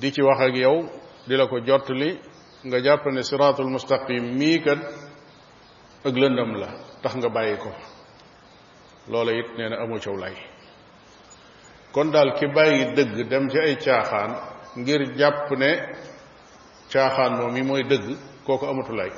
di 0.00 0.12
ci 0.12 0.20
wax 0.20 0.38
ak 0.40 0.54
yow 0.56 0.84
di 1.26 1.34
la 1.36 1.46
ko 1.48 1.60
jottali 1.64 2.20
nga 2.64 2.78
jàpp 2.82 3.04
ne 3.12 3.22
siraatul 3.22 3.70
mustaqim 3.70 4.24
mii 4.38 4.58
kat 4.64 4.80
ak 6.04 6.14
lëndam 6.22 6.52
la 6.60 6.68
tax 7.02 7.14
nga 7.16 7.28
bàyyi 7.28 7.56
ko 7.56 7.72
loola 9.08 9.32
it 9.32 9.46
nee 9.56 9.68
na 9.68 9.76
amu 9.82 9.96
caw 10.00 10.16
lay 10.16 10.36
kon 11.92 12.10
daal 12.12 12.34
ki 12.36 12.46
bàyyi 12.54 12.92
dëgg 12.96 13.28
dem 13.30 13.48
ci 13.48 13.58
ay 13.58 13.76
caaxaan 13.76 14.32
ngir 14.76 15.02
jàpp 15.18 15.50
ne 15.58 15.70
caaxaan 16.92 17.32
moom 17.40 17.56
yi 17.56 17.62
mooy 17.62 17.82
dëgg 17.84 18.06
kooku 18.46 18.66
amatu 18.66 18.92
lay 18.92 19.10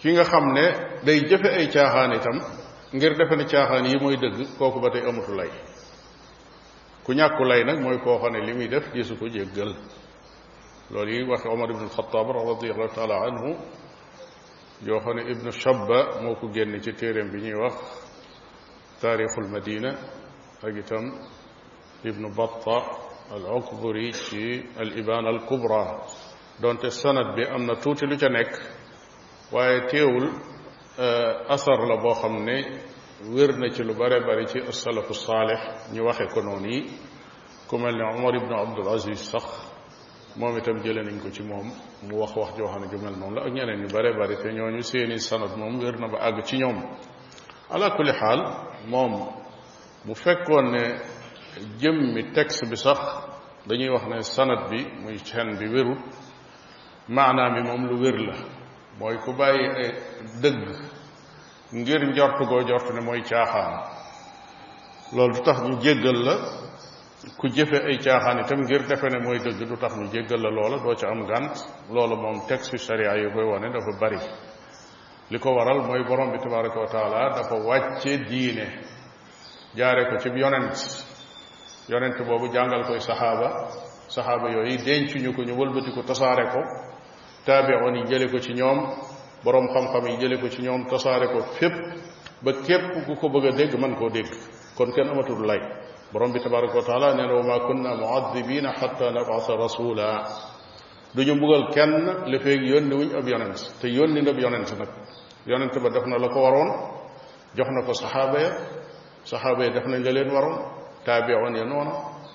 ki 0.00 0.10
nga 0.16 0.24
xam 0.24 0.52
ne 0.52 0.64
day 1.04 1.20
jëfe 1.28 1.48
ay 1.52 1.68
caaxaan 1.68 2.12
itam 2.16 2.36
ngir 2.94 3.12
defe 3.18 3.36
ne 3.36 3.44
caaxaan 3.44 3.84
yi 3.86 3.98
mooy 4.00 4.16
dëgg 4.16 4.56
kooku 4.58 4.80
ba 4.80 4.88
tey 4.90 5.04
amatu 5.08 5.34
lay 5.34 5.50
ku 7.08 7.14
ñàkku 7.16 7.40
lay 7.44 7.64
nag 7.64 7.80
mooy 7.80 7.96
koo 8.04 8.18
xam 8.20 8.32
ne 8.32 8.40
li 8.46 8.52
muy 8.52 8.68
def 8.68 8.84
gisu 8.92 9.14
ko 9.16 9.26
jéggal 9.30 9.72
loolu 10.90 11.10
yi 11.10 11.22
waxe 11.28 11.48
omar 11.48 11.70
ibnu 11.70 11.84
alxataab 11.88 12.28
radiallahu 12.36 12.94
taala 12.94 13.16
anhu 13.28 13.50
yoo 14.86 15.00
xam 15.04 15.16
ne 15.16 15.22
ibnu 15.32 15.50
shabba 15.50 15.98
moo 16.22 16.36
ko 16.40 16.46
génn 16.54 16.78
ci 16.84 16.92
téeréem 16.92 17.30
bi 17.32 17.38
ñuy 17.40 17.54
wax 17.64 17.76
taarixul 19.00 19.48
madina 19.48 19.90
ak 20.66 20.76
itam 20.82 21.04
ibnu 22.08 22.28
batta 22.36 22.76
al 23.34 23.44
okburi 23.56 24.12
ci 24.12 24.68
al 24.80 24.90
ibaan 24.98 25.24
al 25.26 25.40
kubra 25.48 25.82
donte 26.60 26.90
sanad 26.90 27.34
bi 27.36 27.42
am 27.42 27.64
na 27.66 27.74
tuuti 27.76 28.04
lu 28.06 28.18
ca 28.18 28.28
nekk 28.28 28.52
waaye 29.52 29.86
teewul 29.88 30.28
asar 31.54 31.78
la 31.88 31.96
boo 32.02 32.14
xam 32.20 32.44
ne 32.44 32.56
wér 33.20 33.58
na 33.58 33.70
ci 33.74 33.82
lu 33.84 33.94
bare 33.94 34.20
bari 34.26 34.46
ci 34.46 34.58
asalafu 34.68 35.12
saalix 35.14 35.60
ñu 35.92 36.04
waxe 36.04 36.24
ko 36.32 36.40
noonu 36.40 36.68
yi 36.68 36.84
ku 37.66 37.76
mel 37.78 37.94
ne 37.96 38.04
Omar 38.14 38.34
ibnu 38.34 38.54
Abdul 38.54 38.88
Aziz 38.92 39.18
sax 39.20 39.44
moom 40.36 40.56
itam 40.56 40.78
jëlee 40.82 41.02
nañ 41.02 41.20
ko 41.22 41.28
ci 41.30 41.42
moom 41.42 41.66
mu 42.06 42.16
wax 42.16 42.32
wax 42.36 42.56
joo 42.56 42.68
xam 42.68 42.82
ne 42.82 42.88
ju 42.88 42.98
mel 42.98 43.14
la 43.34 43.40
ak 43.42 43.52
ñeneen 43.52 43.80
ñu 43.82 43.88
bare 43.92 44.12
bari 44.14 44.36
te 44.36 44.48
ñooñu 44.52 44.82
seeni 44.82 45.18
sanad 45.18 45.56
moom 45.56 45.80
wér 45.80 45.98
na 45.98 46.06
ba 46.08 46.18
àgg 46.18 46.44
ci 46.44 46.56
ñoom 46.58 46.78
ala 47.70 47.90
kulli 47.96 48.12
xaal 48.12 48.40
moom 48.86 49.12
mu 50.04 50.14
fekkoon 50.14 50.70
ne 50.70 51.00
jëmmi 51.80 52.30
texte 52.32 52.66
bi 52.68 52.76
sax 52.76 53.00
dañuy 53.66 53.88
wax 53.92 54.04
ne 54.06 54.22
sanad 54.22 54.70
bi 54.70 54.80
muy 55.02 55.18
chaîne 55.24 55.58
bi 55.58 55.66
wérut 55.66 55.98
maanaam 57.08 57.54
bi 57.54 57.62
moom 57.68 57.84
lu 57.88 57.98
wér 58.00 58.18
la 58.20 58.34
mooy 59.00 59.16
ku 59.24 59.32
bàyyi 59.34 59.90
dëgg 60.40 60.94
ngir 61.72 62.00
njort 62.12 62.38
goo 62.48 62.60
njort 62.62 62.88
ne 62.94 63.00
mooy 63.00 63.22
caaxaan 63.22 63.74
loolu 65.12 65.34
du 65.34 65.42
tax 65.42 65.58
ñu 65.62 65.76
jéggal 65.82 66.24
la 66.24 66.34
ku 67.38 67.46
jëfe 67.48 67.76
ay 67.86 67.98
caaxaan 67.98 68.38
itam 68.40 68.60
ngir 68.62 68.82
defe 68.86 69.06
ne 69.08 69.18
mooy 69.24 69.38
dëgg 69.38 69.66
du 69.68 69.76
tax 69.76 69.94
mu 69.96 70.06
jéggal 70.12 70.40
la 70.42 70.50
loola 70.50 70.76
doo 70.82 70.94
ca 70.96 71.08
am 71.08 71.26
gànt 71.26 71.54
loolu 71.90 72.16
moom 72.16 72.46
texte 72.46 72.76
sharia 72.78 73.16
yi 73.16 73.30
koy 73.32 73.44
wane 73.44 73.70
dafa 73.70 73.92
bari 74.00 74.18
li 75.30 75.38
ko 75.38 75.50
waral 75.54 75.80
mooy 75.82 76.04
borom 76.04 76.30
bi 76.30 76.38
tabaraka 76.38 76.80
wa 76.80 76.86
taala 76.88 77.28
dafa 77.36 77.54
wàcce 77.56 78.16
diine 78.28 78.64
jaare 79.76 80.08
ko 80.08 80.18
ci 80.18 80.28
yonent 80.30 80.76
yonent 81.88 82.16
boobu 82.26 82.48
jàngal 82.50 82.84
koy 82.86 83.00
saxaaba 83.00 83.48
saxaaba 84.08 84.50
yooyu 84.50 84.78
denc 84.84 85.10
ñu 85.22 85.32
ko 85.36 85.42
ñu 85.42 85.54
wëlbati 85.56 85.90
ko 85.92 86.02
tasaare 86.02 86.48
ko 86.52 86.60
taabi'oon 87.44 87.94
yi 87.94 88.04
jële 88.06 88.26
ko 88.32 88.38
ci 88.40 88.52
ñoom 88.52 88.80
borom 89.44 89.68
xam-xam 89.74 90.06
yi 90.08 90.16
jële 90.20 90.36
ko 90.40 90.48
ci 90.48 90.62
ñoom 90.62 90.86
tasaare 90.88 91.26
ko 91.32 91.40
fépp 91.58 91.74
ba 92.42 92.52
képp 92.66 93.04
ku 93.06 93.14
ko 93.16 93.28
bëgg 93.28 93.44
a 93.46 93.52
dégg 93.52 93.78
man 93.78 93.94
koo 93.96 94.08
dégg 94.10 94.28
kon 94.76 94.92
kenn 94.92 95.08
amatul 95.08 95.46
lay 95.46 95.60
borom 96.12 96.32
bi 96.32 96.40
tabaraka 96.40 96.74
wa 96.76 96.82
taala 96.84 97.14
nee 97.14 97.26
na 97.26 97.34
wa 97.34 97.42
ma 97.42 97.58
kunna 97.66 97.94
muadibina 97.94 98.72
xatta 98.72 99.10
nabasa 99.10 99.54
rasula 99.56 100.22
du 101.14 101.22
ñu 101.24 101.34
mbugal 101.34 101.70
kenn 101.72 102.24
li 102.30 102.38
feeg 102.40 102.62
yónni 102.62 102.94
wuñ 102.96 103.10
ab 103.16 103.28
yonent 103.28 103.72
te 103.80 103.88
yónni 103.88 104.22
ndab 104.22 104.38
yonent 104.38 104.70
nag 104.78 104.88
yonent 105.46 105.74
ba 105.82 105.88
def 105.90 106.04
na 106.06 106.18
la 106.18 106.28
ko 106.28 106.40
waroon 106.42 106.70
jox 107.56 107.68
na 107.70 107.82
ko 107.86 107.92
saxaaba 107.94 108.38
ya 108.40 108.50
saxaaba 109.24 109.64
ya 109.64 109.70
def 109.70 109.84
na 109.86 109.98
la 109.98 110.12
leen 110.12 110.30
waroon 110.30 110.58
taabiroon 111.04 111.54
ya 111.56 111.64
noona 111.64 111.92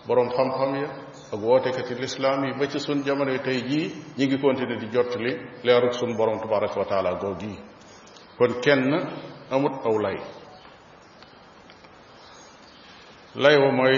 boroom 0.08 0.30
xam-xam 0.30 0.76
ya 0.76 0.88
ak 1.34 1.42
wootekati 1.42 1.96
lislaam 2.02 2.46
yi 2.46 2.54
ba 2.60 2.68
ci 2.70 2.80
sun 2.80 2.98
jamono 3.08 3.38
tey 3.46 3.60
jii 3.70 3.86
ñi 4.18 4.26
ngi 4.26 4.38
continuer 4.42 4.80
di 4.80 4.88
jottali 4.94 5.32
leerug 5.66 5.94
sun 5.94 6.18
borom 6.18 6.40
tabaraka 6.40 6.78
wa 6.80 6.86
taala 6.92 7.12
googi 7.22 7.54
kon 8.38 8.52
kenn 8.64 8.86
amut 9.56 9.74
aw 9.90 9.98
lay 10.06 10.18
lay 13.44 13.58
wa 13.64 13.72
mooy 13.78 13.98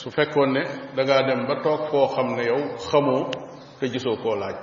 su 0.00 0.10
fekkoon 0.10 0.50
ne 0.52 0.62
dangaa 0.96 1.22
dem 1.28 1.42
ba 1.48 1.56
toog 1.62 1.82
foo 1.90 2.06
xam 2.14 2.28
ne 2.36 2.44
yow 2.50 2.62
xamoo 2.90 3.22
te 3.80 3.84
gisoo 3.94 4.16
koo 4.22 4.36
laaj 4.36 4.56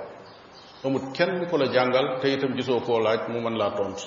amut 0.84 1.02
kenn 1.16 1.46
ku 1.50 1.56
la 1.58 1.66
jàngal 1.74 2.06
te 2.20 2.28
itam 2.32 2.52
gisoo 2.58 2.80
koo 2.86 2.98
laaj 3.00 3.18
mu 3.28 3.38
mën 3.40 3.56
laa 3.60 3.70
tontu 3.74 4.06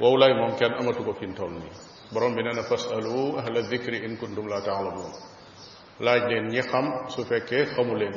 wow 0.00 0.14
lay 0.16 0.32
moom 0.34 0.56
kenn 0.58 0.74
amatu 0.80 1.02
ko 1.04 1.12
fi 1.18 1.26
mu 1.26 1.34
toll 1.34 1.52
nii 1.52 1.72
borom 2.12 2.34
bi 2.34 2.42
nee 2.42 2.54
na 2.54 2.62
fasalu 2.62 3.38
ahla 3.40 3.60
dikri 3.70 3.98
in 4.06 4.12
laa 4.20 4.48
la 4.52 4.58
taalamuun 4.66 5.14
laaj 6.04 6.20
leen 6.30 6.46
ñi 6.52 6.60
xam 6.62 6.86
su 7.08 7.22
fekkee 7.24 7.64
xamu 7.74 7.94
leen 8.00 8.14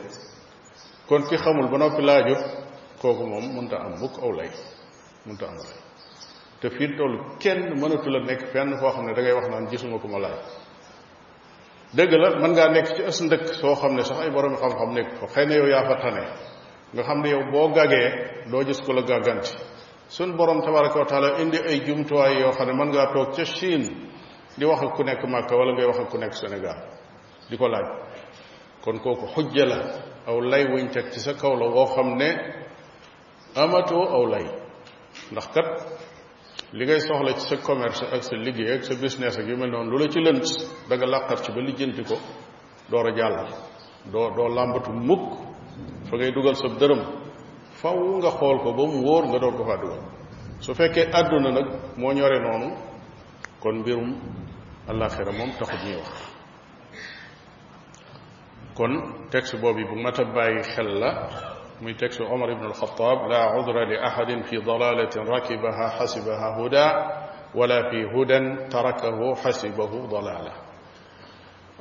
kon 1.10 1.22
ki 1.28 1.38
xamul 1.44 1.68
ba 1.72 1.78
noppi 1.78 2.02
laajut 2.06 2.44
kooku 3.02 3.24
moom 3.26 3.68
ta 3.70 3.78
am 3.86 3.94
mukk 4.02 4.16
aw 4.24 4.32
lay 4.40 4.52
mënta 5.28 5.46
am 5.48 5.56
lay 5.64 5.76
te 6.62 6.68
fii 6.76 6.90
toll 6.98 7.16
kenn 7.44 7.62
mënatu 7.82 8.10
la 8.10 8.20
nekk 8.30 8.42
fenn 8.54 8.72
koo 8.80 8.90
xam 8.96 9.06
ne 9.06 9.14
dangay 9.14 9.32
ngay 9.34 9.40
wax 9.40 9.48
naan 9.52 9.68
gisuma 9.72 9.98
ko 10.02 10.08
ma 10.08 10.20
laaj 10.26 10.38
dëgg 11.98 12.12
la 12.24 12.30
mën 12.42 12.52
ngaa 12.54 12.70
nekk 12.76 12.88
ci 12.96 13.02
as 13.10 13.22
ndëkk 13.22 13.46
soo 13.60 13.76
xam 13.76 13.94
ne 13.96 14.04
sax 14.04 14.18
ay 14.20 14.32
borom 14.32 14.56
xam-xam 14.62 14.90
nekk 14.98 15.10
fa 15.20 15.26
xëy 15.34 15.46
na 15.46 15.56
yaa 15.56 15.84
fa 15.90 15.96
tane 16.04 16.24
nga 16.94 17.02
xam 17.08 17.20
ne 17.22 17.30
yow 17.36 17.44
boo 17.52 17.68
gàggee 17.76 18.08
doo 18.52 18.64
gis 18.68 18.80
ko 18.86 18.94
la 18.94 19.02
gàgganti 19.10 19.54
sun 20.08 20.36
borom 20.38 20.62
tabaraka 20.66 21.00
wa 21.00 21.06
taala 21.06 21.30
indi 21.42 21.60
ay 21.70 21.78
jumtuwaay 21.88 22.40
yoo 22.42 22.52
xam 22.58 22.68
ne 22.68 22.74
mën 22.74 22.90
ngaa 22.92 23.12
toog 23.14 23.30
ca 23.36 23.44
Chine 23.58 23.88
di 24.58 24.66
wax 24.66 24.82
ak 24.84 24.96
ku 24.96 25.04
nekk 25.04 25.22
Màkka 25.28 25.56
wala 25.56 25.72
ngay 25.74 25.86
wax 25.86 26.00
ak 26.00 26.10
ku 26.10 26.18
nekk 26.18 26.34
Sénégal 26.34 26.78
di 27.50 27.58
ko 27.58 27.68
laaj 27.68 27.88
kon 28.84 29.00
kooku 29.00 29.26
xujja 29.36 29.66
la 29.66 29.78
aw 30.28 30.40
lay 30.42 30.66
wuñ 30.66 30.92
teg 30.92 31.12
ci 31.12 31.20
sa 31.20 31.34
kaw 31.34 31.54
la 31.56 31.68
woo 31.70 31.86
xam 31.86 32.16
ne 32.18 32.30
amatoo 33.62 34.04
aw 34.18 34.26
lay 34.28 34.46
ndax 35.32 35.48
kat 35.54 35.68
li 36.74 36.86
ngay 36.86 37.00
soxla 37.02 37.34
ci 37.34 37.48
sa 37.48 37.58
commerce 37.58 38.06
ak 38.06 38.24
sa 38.24 38.36
liggéey 38.36 38.76
ak 38.78 38.84
sa 38.84 38.94
business 38.96 39.38
ak 39.38 39.48
yu 39.48 39.58
mel 39.58 39.70
noonu 39.72 39.92
lu 39.92 39.98
la 39.98 40.08
ci 40.10 40.20
lënt 40.20 40.46
da 40.90 40.96
làqar 41.06 41.40
ci 41.42 41.52
ba 41.52 41.62
lijjanti 41.62 42.04
ko 42.04 42.16
door 42.90 43.08
a 43.08 43.16
jàll 43.16 43.48
doo 44.12 44.30
doo 44.36 44.48
làmbatu 44.48 44.92
mukk 44.92 45.34
fa 46.10 46.16
ngay 46.18 46.32
dugal 46.32 46.56
sa 46.56 46.68
dërëm 46.68 47.02
faw 47.82 47.96
nga 48.20 48.32
xool 48.32 48.58
ko 48.64 48.72
ba 48.74 48.84
mu 48.86 49.04
wóor 49.04 49.24
nga 49.28 49.40
door 49.40 49.54
ko 49.58 49.64
faa 49.66 49.78
dugal 49.82 50.02
su 50.60 50.74
fekkee 50.74 51.10
àdduna 51.20 51.50
nag 51.52 51.68
moo 51.98 52.14
ñore 52.14 52.40
noonu 52.40 52.70
kon 53.62 53.76
mbirum 53.80 54.12
àllaaxira 54.90 55.32
moom 55.32 55.52
taxut 55.58 55.84
ñuy 55.86 55.96
wax 55.98 56.33
كن 58.78 59.04
تكس 59.32 59.56
بوبي 59.56 59.84
باي 60.34 60.64
خلا 60.64 61.30
من 61.82 61.98
تكس 61.98 62.22
عمر 62.22 62.54
بن 62.54 62.66
الخطاب 62.66 63.30
لا 63.32 63.38
عذر 63.38 63.84
لأحد 63.86 64.42
في 64.44 64.58
ضلالة 64.58 65.10
ركبها 65.18 65.90
حسبها 66.00 66.58
هدى 66.60 67.08
ولا 67.56 67.90
في 67.92 68.06
هدى 68.06 68.68
تركه 68.70 69.36
حسبه 69.36 69.86
ضلالة 70.06 70.52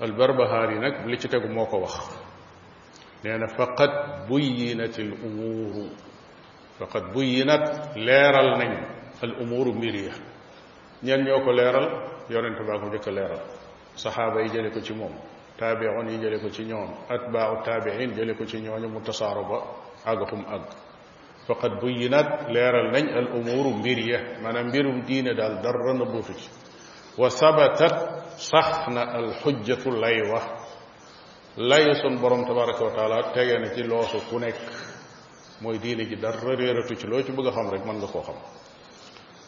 البربهاري 0.02 0.78
نك 0.78 1.04
بلي 1.04 1.16
تتاق 1.16 1.46
موقع 1.46 1.78
وخ 1.78 2.10
لأن 3.24 3.46
فقد 3.46 3.88
بينت 4.28 4.98
الأمور 4.98 5.88
فقد 6.78 7.02
بينت 7.12 7.64
ليرال 7.96 8.58
نين 8.58 8.84
الأمور 9.24 9.68
مليا 9.72 10.12
نين 11.02 11.26
يوكو 11.26 11.50
ليرال 11.52 11.88
يورن 12.30 12.56
تباكو 12.58 13.10
ليرال 13.10 13.40
صحابة 13.96 14.40
يجالكو 14.40 14.80
تموم 14.80 15.20
taabi'un 15.62 16.06
yi 16.10 16.18
jële 16.22 16.38
ko 16.42 16.48
ci 16.54 16.62
ñoom 16.70 16.90
atbaa'u 17.14 17.56
taabi'in 17.68 18.10
jële 18.18 18.32
ko 18.34 18.44
ci 18.50 18.58
ñooñu 18.64 18.88
mu 18.94 19.00
tasaaro 19.06 19.42
ba 19.50 19.58
àgg 20.10 20.20
fu 20.28 20.36
mu 20.36 20.46
àgg 20.56 20.68
faqad 21.46 21.72
buyyinat 21.80 22.28
leeral 22.54 22.88
nañ 22.96 23.06
al 23.18 23.28
umuru 23.38 23.70
mbir 23.80 23.98
ya 24.12 24.18
maanaam 24.42 24.68
mbirum 24.68 24.96
diine 25.06 25.32
daal 25.40 25.54
dara 25.62 25.92
na 25.94 26.04
buutu 26.04 26.34
ci 26.40 26.48
wa 27.20 27.30
sabatat 27.30 27.96
sax 28.50 28.68
na 28.94 29.02
al 29.18 29.28
xujjatu 29.42 29.90
lay 30.02 30.18
wax 30.32 30.46
lay 31.56 31.86
sun 32.00 32.16
borom 32.20 32.42
tabaraka 32.44 32.84
wa 32.84 32.92
taala 32.96 33.18
tege 33.34 33.58
na 33.58 33.68
ci 33.74 33.82
loosu 33.82 34.18
ku 34.28 34.38
nekk 34.38 34.58
mooy 35.60 35.78
diine 35.78 36.02
ji 36.08 36.16
dara 36.16 36.54
réeratu 36.58 36.94
ci 36.96 37.06
loo 37.06 37.22
ci 37.22 37.32
bëgg 37.32 37.46
a 37.48 37.50
xam 37.52 37.68
rek 37.70 37.84
mën 37.84 37.96
nga 37.98 38.06
koo 38.12 38.20
xam 38.22 38.38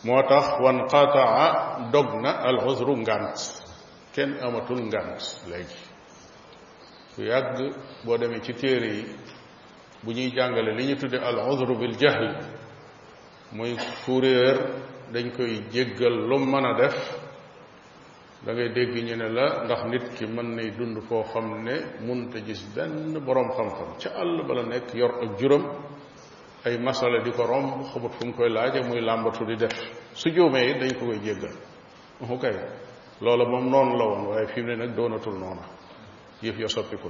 moo 0.05 0.23
tax 0.29 0.45
wan 0.63 0.79
qataa 0.89 1.89
dog 1.93 2.11
na 2.23 2.31
al 2.49 2.57
uzru 2.67 2.97
ngant 2.97 3.39
kenn 4.15 4.39
amatul 4.47 4.81
ngant 4.87 5.21
léegi 5.51 5.94
bu 7.17 7.23
yàgg 7.33 7.59
boo 8.07 8.19
demee 8.21 8.43
ci 8.45 8.53
téere 8.55 8.87
yi 8.97 9.05
bu 10.05 10.11
ñuy 10.13 10.31
jàngalee 10.37 10.75
li 10.79 10.85
ñu 10.89 10.97
tudde 11.01 11.17
al 11.29 11.37
udru 11.53 11.75
bile 11.81 11.97
jahl 12.03 12.27
muy 13.53 13.73
kuréer 14.05 14.57
dañ 15.13 15.27
koy 15.37 15.53
jéggal 15.73 16.17
lu 16.29 16.39
mën 16.39 16.65
a 16.65 16.73
def 16.79 16.95
dangay 18.45 18.69
dégg 18.77 18.95
ñu 19.07 19.17
ne 19.17 19.29
la 19.37 19.65
ndax 19.65 19.83
nit 19.93 20.05
ki 20.17 20.27
mën 20.27 20.49
nay 20.57 20.71
dund 20.79 21.01
foo 21.09 21.23
xam 21.33 21.63
ne 21.65 21.75
munta 22.07 22.39
gis 22.47 22.63
benn 22.75 23.19
boroom 23.27 23.51
xam-xam 23.57 23.91
ca 24.01 24.11
àll 24.21 24.43
bala 24.49 24.63
nekk 24.65 24.95
yor 24.95 25.13
ak 25.23 25.39
juróom 25.39 25.65
ay 26.65 26.79
masala 26.79 27.23
di 27.23 27.31
ko 27.31 27.45
romb 27.47 27.71
xamut 27.93 28.13
fu 28.19 28.27
mu 28.27 28.33
koy 28.35 28.49
laaje 28.51 28.81
muy 28.89 29.01
làmbatu 29.01 29.45
di 29.47 29.57
def 29.57 29.75
su 30.15 30.29
juumee 30.31 30.71
it 30.71 30.79
dañ 30.81 30.93
ko 30.99 31.07
koy 31.07 31.21
jéggal 31.23 31.55
ok 32.21 32.45
loola 33.21 33.45
moom 33.49 33.67
noonu 33.71 33.95
la 33.99 34.05
woon 34.05 34.27
waaye 34.29 34.47
fi 34.47 34.63
ne 34.63 34.77
nag 34.77 34.95
doonatul 34.97 35.39
noona 35.39 35.74
yëf 36.45 36.57
ya 36.61 36.69
soppiku 36.77 37.09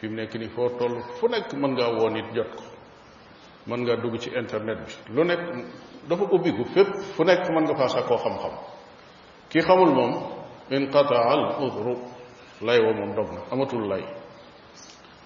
fi 0.00 0.04
mu 0.08 0.16
nekk 0.16 0.32
ni 0.36 0.48
foo 0.54 0.68
toll 0.78 0.96
fu 1.20 1.26
nekk 1.28 1.52
mën 1.52 1.70
ngaa 1.74 1.92
woo 1.96 2.08
nit 2.10 2.28
jot 2.36 2.52
ko 2.56 2.64
mën 3.68 3.80
ngaa 3.84 3.96
dugg 4.02 4.16
ci 4.22 4.30
internet 4.40 4.78
bi 4.84 4.92
lu 5.14 5.22
nekk 5.24 5.40
dafa 6.08 6.24
ubbiku 6.36 6.64
fépp 6.74 6.92
fu 7.14 7.22
nekk 7.24 7.48
mën 7.54 7.64
nga 7.64 7.76
faa 7.80 7.88
sàkkoo 7.94 8.16
xam-xam 8.22 8.54
ki 9.50 9.58
xamul 9.66 9.92
moom 9.98 10.12
inqataa 10.76 11.24
al 11.32 11.44
udru 11.66 11.94
lay 12.66 12.80
wa 12.84 12.92
moom 12.96 13.12
dog 13.16 13.28
na 13.32 13.42
lay 13.92 14.02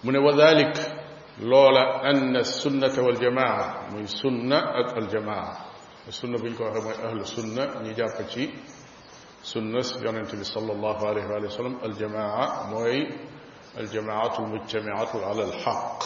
mu 0.02 0.10
ne 0.12 0.18
wa 0.18 0.32
dalik 0.36 0.74
loola 1.50 1.82
ann 2.08 2.44
sunnata 2.44 3.02
waljamaa 3.02 3.88
muy 3.90 4.06
sunna 4.06 4.58
ak 4.78 4.88
aljamaa 4.98 5.48
sunna 6.10 6.36
bu 6.40 6.46
ñu 6.48 6.56
ko 6.56 6.64
waxee 6.64 6.82
mooy 6.84 6.98
ahlu 7.06 7.24
sunna 7.34 7.62
ñi 7.82 7.92
jàpp 7.98 8.18
ci 8.30 8.42
sunnas 9.42 9.96
yonente 10.04 10.36
bi 10.40 10.44
sallallahu 10.44 11.06
alayhi 11.06 11.28
wa 11.44 11.48
sallam 11.56 11.74
aljamaa 11.82 12.68
mooy 12.70 12.98
aljamaatu 13.80 14.38
mujtamiatu 14.50 15.16
ala 15.28 15.42
alxaq 15.50 16.00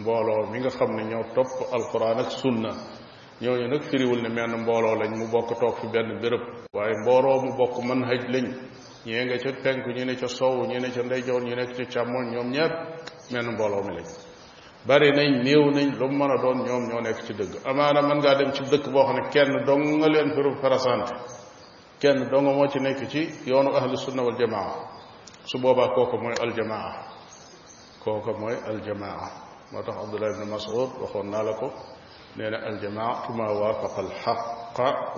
mbooloo 0.00 0.42
mi 0.52 0.58
nga 0.58 0.70
xam 0.78 0.90
ne 0.96 1.02
ñoo 1.10 1.24
topp 1.34 1.52
alquran 1.76 2.18
ak 2.24 2.30
sunna 2.40 2.70
ñooñu 3.42 3.66
nag 3.72 3.82
firiwul 3.90 4.20
ne 4.22 4.28
menn 4.28 4.54
mbooloo 4.62 4.94
lañ 5.00 5.12
mu 5.20 5.26
bokk 5.32 5.48
toog 5.60 5.74
fi 5.80 5.86
benn 5.94 6.18
béréb 6.22 6.44
waaye 6.76 6.94
mbooloo 7.02 7.38
mu 7.44 7.50
bokk 7.58 7.74
mën 7.88 8.02
haj 8.08 8.22
lañ 8.34 8.46
ñee 9.06 9.22
nga 9.24 9.36
ca 9.42 9.50
penk 9.64 9.84
ñu 9.94 10.04
ne 10.04 10.14
ca 10.20 10.28
soow 10.28 10.56
ñu 10.70 10.78
ne 10.82 10.88
ca 10.94 11.02
ndeyjoor 11.02 11.42
ñu 11.46 11.54
nekk 11.56 11.72
ca 11.76 11.84
càmmoñ 11.94 12.24
ñoom 12.34 12.48
ñepp 12.56 12.74
menn 13.32 13.48
mbooloo 13.54 13.82
mi 13.86 13.92
lañ 13.96 14.08
bari 14.88 15.08
nañ 15.18 15.32
néew 15.46 15.64
nañ 15.76 15.88
lu 15.98 16.06
mu 16.08 16.16
mën 16.18 16.30
a 16.30 16.42
doon 16.42 16.58
ñoom 16.66 16.84
ñoo 16.90 17.00
nekk 17.06 17.20
ci 17.26 17.32
dëgg 17.38 17.52
amaana 17.70 18.00
mën 18.02 18.18
ngaa 18.18 18.34
dem 18.40 18.52
ci 18.52 18.62
dëkk 18.62 18.86
boo 18.92 19.04
xam 19.06 19.16
ne 19.16 19.22
kenn 19.32 19.64
dong 19.68 19.84
nga 19.98 20.08
leen 20.14 20.30
fi 20.34 20.40
représenté 20.42 21.14
كان 22.00 22.16
دونغ 22.30 22.52
موتي 22.56 22.78
نيكتي 22.78 23.34
يونو 23.46 23.70
أهل 23.76 23.90
السنة 23.92 24.22
والجماعة 24.22 24.74
سبوبا 25.52 25.86
كوكو 25.94 26.16
موي 26.16 26.34
الجماعة 26.42 26.92
كوكو 28.04 28.32
موي 28.32 28.56
الجماعة 28.70 29.28
ما 29.72 29.78
عبد 29.78 30.14
الله 30.14 30.28
بن 30.44 30.50
مسعود 30.50 30.90
وخونا 31.00 31.36
لكو 31.36 31.68
نينا 32.36 32.68
الجماعة 32.68 33.26
كما 33.28 33.50
وافق 33.50 33.98
الحق 33.98 34.40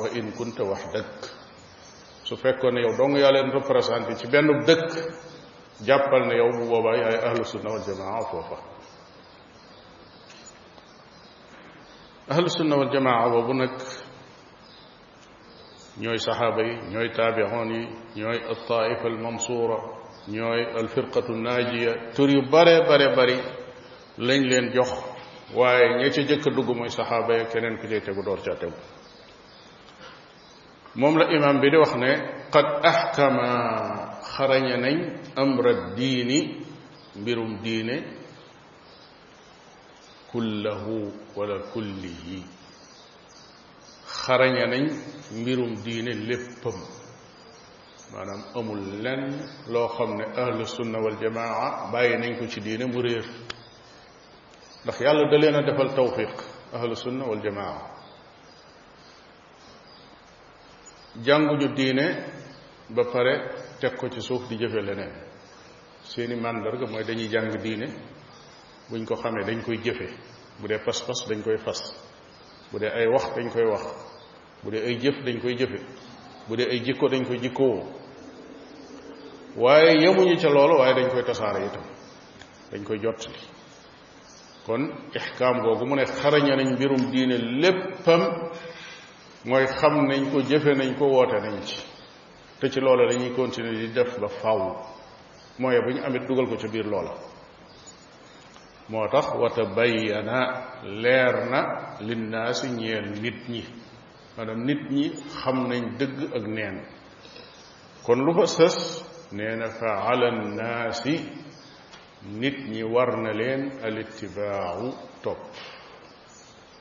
وإن 0.00 0.30
كنت 0.30 0.60
وحدك 0.60 1.10
su 2.32 2.36
fekkoon 2.42 2.74
ne 2.74 2.80
yow 2.84 2.94
dong 2.98 3.14
yaa 3.20 3.32
leen 3.34 3.50
représenté 3.58 4.12
ci 4.18 4.26
benn 4.32 4.46
dëkk 4.66 4.92
jàppal 5.88 6.22
ne 6.28 6.34
yow 6.38 6.50
bu 6.56 6.62
boobaa 6.70 6.94
yaay 7.02 7.16
ahlu 7.28 7.42
sunna 7.50 7.70
wal 7.74 7.82
jamaa 7.88 8.22
foofa 8.30 8.56
ahlu 12.30 13.58
ñooy 16.00 16.18
saxaaba 16.18 16.62
yi 16.62 16.74
ñooy 16.90 17.10
taabi 17.12 17.42
yi 17.74 17.88
ñooy 18.22 18.38
altaifa 18.50 19.06
almansura 19.08 19.76
ñooy 20.34 20.62
alfirqatu 20.80 21.32
naajiya 21.36 21.92
tur 22.16 22.30
yu 22.30 22.42
bare 22.50 22.80
bare 22.88 23.06
bari 23.16 23.36
lañ 24.18 24.40
leen 24.50 24.68
jox 24.74 24.90
waaye 25.54 25.86
ña 26.00 26.10
ca 26.10 26.22
jëkk 26.26 26.46
a 26.46 26.50
mooy 26.74 26.88
saxaaba 26.90 27.32
ya 27.38 27.44
keneen 27.50 27.76
ku 27.76 27.86
cay 27.88 28.00
tegu 28.00 28.22
door 28.24 28.40
caa 28.44 28.56
tegu 28.62 28.72
moom 30.94 31.14
la 31.18 31.26
imaam 31.36 31.60
bi 31.60 31.68
di 31.70 31.76
wax 31.76 31.92
ne 31.96 32.10
qad 32.54 32.66
axkama 32.90 33.50
xaraña 34.34 34.76
nañ 34.76 34.96
amra 35.36 35.72
diini 35.96 36.40
mbirum 37.20 37.60
diine 37.62 37.96
kullahu 40.32 41.12
wala 41.36 41.58
kullihi 41.72 42.51
xarañe 44.12 44.64
nañ 44.72 44.84
mbirum 45.40 45.70
diine 45.84 46.12
léppam 46.28 46.76
maanaam 48.12 48.42
amul 48.58 48.80
lenn 49.04 49.22
loo 49.72 49.88
xam 49.96 50.10
ne 50.18 50.24
ahlu 50.42 50.64
sunna 50.76 50.98
wal 51.04 51.16
jamaa 51.22 51.90
bàyyi 51.92 52.16
nañ 52.22 52.32
ko 52.38 52.46
ci 52.52 52.60
diine 52.60 52.84
mu 52.92 53.00
réer 53.02 53.26
ndax 54.82 54.96
yàlla 55.04 55.24
da 55.30 55.36
leen 55.42 55.56
a 55.60 55.62
defal 55.68 55.90
tawfiq 55.98 56.32
ahlu 56.76 56.94
sunna 57.04 57.24
wal 57.30 57.42
jamaa 57.46 57.74
jànguñu 61.26 61.68
diine 61.76 62.06
ba 62.94 63.02
pare 63.12 63.34
teg 63.80 63.96
ko 63.96 64.08
ci 64.10 64.20
suuf 64.20 64.42
di 64.48 64.56
jëfe 64.60 64.80
leneen 64.88 65.12
seeni 66.10 66.36
mandarga 66.36 66.86
mooy 66.90 67.04
dañuy 67.08 67.28
jàng 67.32 67.56
diine 67.64 67.86
buñ 68.90 69.04
ko 69.06 69.14
xamee 69.16 69.44
dañ 69.46 69.62
koy 69.62 69.78
jëfe 69.84 70.06
bu 70.58 70.66
dee 70.68 70.80
fas-fas 70.84 71.20
dañ 71.28 71.40
koy 71.42 71.58
fas 71.58 71.80
bu 72.72 72.80
dee 72.80 72.90
ay 72.98 73.06
wax 73.06 73.24
dañ 73.36 73.48
koy 73.54 73.66
wax 73.72 73.84
bu 74.64 74.70
dee 74.72 74.84
ay 74.86 74.94
jëf 75.02 75.16
dañ 75.24 75.40
koy 75.40 75.54
jëfe 75.56 75.80
bu 76.48 76.56
dee 76.56 76.68
ay 76.70 76.80
jikko 76.84 77.06
dañ 77.08 77.24
koy 77.26 77.38
jikkoo 77.42 77.82
waaye 79.56 79.92
yemuñu 80.02 80.36
ca 80.42 80.48
loolu 80.48 80.78
waaye 80.80 80.94
dañ 80.94 81.08
koy 81.12 81.22
tasaare 81.24 81.66
itam 81.66 81.84
dañ 82.72 82.82
koy 82.84 82.98
jot 83.02 83.20
li 83.28 83.40
kon 84.66 84.82
ixkaam 85.14 85.56
googu 85.62 85.86
mu 85.86 85.94
ne 85.96 86.04
xaraña 86.04 86.56
nañ 86.56 86.68
mbirum 86.74 87.02
diine 87.12 87.36
léppam 87.62 88.22
mooy 89.44 89.66
xam 89.66 89.94
nañ 90.08 90.24
ko 90.32 90.38
jëfe 90.40 90.72
nañ 90.74 90.94
ko 90.98 91.04
woote 91.06 91.38
nañ 91.40 91.56
ci 91.66 91.80
te 92.60 92.70
ci 92.70 92.80
loola 92.80 93.08
dañuy 93.10 93.34
continuer 93.36 93.74
di 93.76 93.92
def 93.92 94.18
ba 94.20 94.28
faaw 94.28 94.60
mooy 95.58 95.78
bu 95.84 95.90
ñu 95.94 96.02
amit 96.06 96.22
dugal 96.28 96.46
ko 96.48 96.56
ca 96.56 96.68
biir 96.68 96.86
loola 96.86 97.12
moo 98.88 99.08
tax 99.08 99.26
wata 99.40 99.64
bayyana 99.64 100.62
leer 100.82 101.34
na 101.50 101.60
linnaasi 102.00 102.68
ñeel 102.78 103.06
nit 103.22 103.38
ñi 103.50 103.60
nit 104.66 104.82
ñi 104.94 105.04
xam 105.42 105.58
nañ 105.68 105.84
dëgg 105.98 106.18
ak 106.36 106.42
neen 106.46 106.76
kon 108.04 108.20
lu 108.24 108.32
fa 108.34 108.46
sës 108.46 108.74
nee 109.32 109.56
nit 112.40 112.56
ñi 112.70 112.82
war 112.82 113.18
na 113.22 113.32
leen 113.32 113.62
al 113.84 113.98
ittibaaru 113.98 114.88
topp 115.22 115.38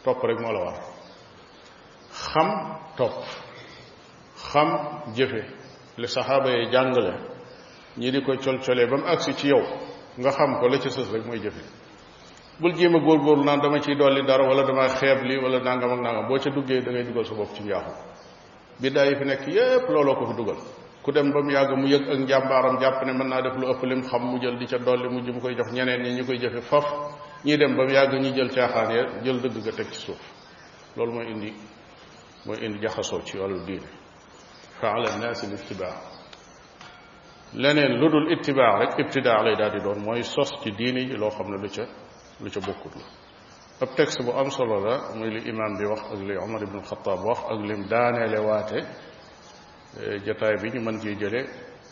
topp 0.04 0.22
rek 0.24 0.40
moo 0.42 0.54
la 0.54 0.60
war 0.60 0.80
xam 2.24 2.50
topp 2.98 3.18
xam 4.50 4.70
jëfe 5.16 5.42
li 6.00 6.08
saxaaba 6.08 6.50
yi 6.52 6.72
jàngale 6.72 7.14
ñi 8.00 8.12
di 8.12 8.22
ko 8.22 8.34
col-colee 8.38 8.88
ba 8.90 8.98
mu 8.98 9.06
agsi 9.06 9.34
ci 9.34 9.48
yow 9.48 9.64
nga 10.20 10.30
xam 10.32 10.60
ko 10.60 10.68
la 10.68 10.80
ca 10.80 10.90
sës 10.90 11.10
rek 11.14 11.26
mooy 11.26 11.40
jëfe 11.42 11.81
bul 12.62 12.74
jéem 12.76 12.94
a 12.96 13.00
góorgóorlu 13.00 13.44
naan 13.44 13.60
dama 13.64 13.80
ciy 13.86 13.96
dolli 14.02 14.22
dara 14.30 14.46
wala 14.50 14.64
dama 14.70 14.86
xeeb 15.00 15.20
li 15.28 15.36
wala 15.44 15.60
nangam 15.68 15.92
ak 15.96 16.00
nangam 16.06 16.26
boo 16.30 16.38
ca 16.44 16.50
duggee 16.56 16.80
da 16.86 16.90
ngay 16.94 17.04
dugal 17.08 17.26
sa 17.30 17.34
bopp 17.40 17.52
ci 17.56 17.62
njaaxum 17.68 17.96
biddaa 18.82 19.06
yi 19.08 19.14
fi 19.20 19.26
nekk 19.30 19.44
yépp 19.56 19.86
looloo 19.94 20.16
ko 20.20 20.24
fi 20.30 20.34
dugal 20.40 20.60
ku 21.04 21.10
dem 21.16 21.28
ba 21.34 21.40
mu 21.46 21.52
yàgg 21.56 21.72
mu 21.82 21.88
yëg 21.94 22.04
ak 22.14 22.18
njàmbaaram 22.26 22.76
jàpp 22.84 22.98
ne 23.08 23.14
mën 23.18 23.28
naa 23.32 23.42
def 23.46 23.56
lu 23.62 23.66
ëpp 23.74 23.84
lim 23.90 24.02
xam 24.10 24.22
mu 24.32 24.38
jël 24.44 24.58
di 24.60 24.66
ca 24.72 24.78
dolli 24.88 25.08
mu 25.32 25.40
koy 25.44 25.54
jox 25.60 25.70
ñeneen 25.78 26.14
ñu 26.18 26.24
koy 26.30 26.38
jëfe 26.44 26.62
faf 26.72 26.86
ñii 27.46 27.58
dem 27.62 27.74
ba 27.78 27.84
mu 27.86 27.92
yàgg 27.98 28.14
ñu 28.24 28.30
jël 28.38 28.50
caaxaan 28.56 28.90
ya 28.98 29.04
jël 29.24 29.40
dëgg 29.44 29.58
ga 29.66 29.72
teg 29.78 29.88
ci 29.94 30.00
suuf 30.06 30.22
loolu 30.96 31.12
mooy 31.16 31.30
indi 31.34 31.52
mooy 32.46 32.58
indi 32.66 32.80
jaxasoo 32.86 33.22
ci 33.28 33.38
wàllu 33.38 33.60
diine 33.66 33.90
fa 34.80 34.88
ala 34.96 35.10
nnaasi 35.18 35.48
l 35.50 35.54
ittibaa 35.58 35.96
leneen 37.62 37.94
lu 38.00 38.08
dul 38.14 38.28
ittibaa 38.36 38.74
rek 38.82 38.92
ibtidaa 39.04 39.44
lay 39.46 39.56
daal 39.56 39.72
di 39.76 39.82
doon 39.86 40.00
mooy 40.06 40.24
sos 40.24 40.52
ci 40.62 40.70
diine 40.72 41.02
loo 41.22 41.30
xam 41.36 41.50
ne 41.52 41.58
lu 41.62 41.70
ca 41.76 41.86
lu 42.44 42.50
ca 42.50 42.60
bokkut 42.68 42.96
la 42.96 43.06
ab 43.82 43.90
texte 43.96 44.24
bu 44.26 44.32
am 44.32 44.50
solo 44.50 44.80
la 44.88 44.96
muy 45.16 45.30
li 45.36 45.42
imam 45.52 45.74
bi 45.80 45.86
wax 45.92 46.02
ak 46.14 46.20
li 46.30 46.36
omar 46.46 46.62
ibn 46.68 46.78
xataab 46.90 47.22
wax 47.30 47.40
ak 47.52 47.60
lim 47.70 47.82
daaneele 47.92 48.40
waate 48.48 48.80
jataay 50.26 50.56
bi 50.62 50.70
ñu 50.74 50.80
mën 50.86 50.98
cee 51.02 51.16
jële 51.22 51.42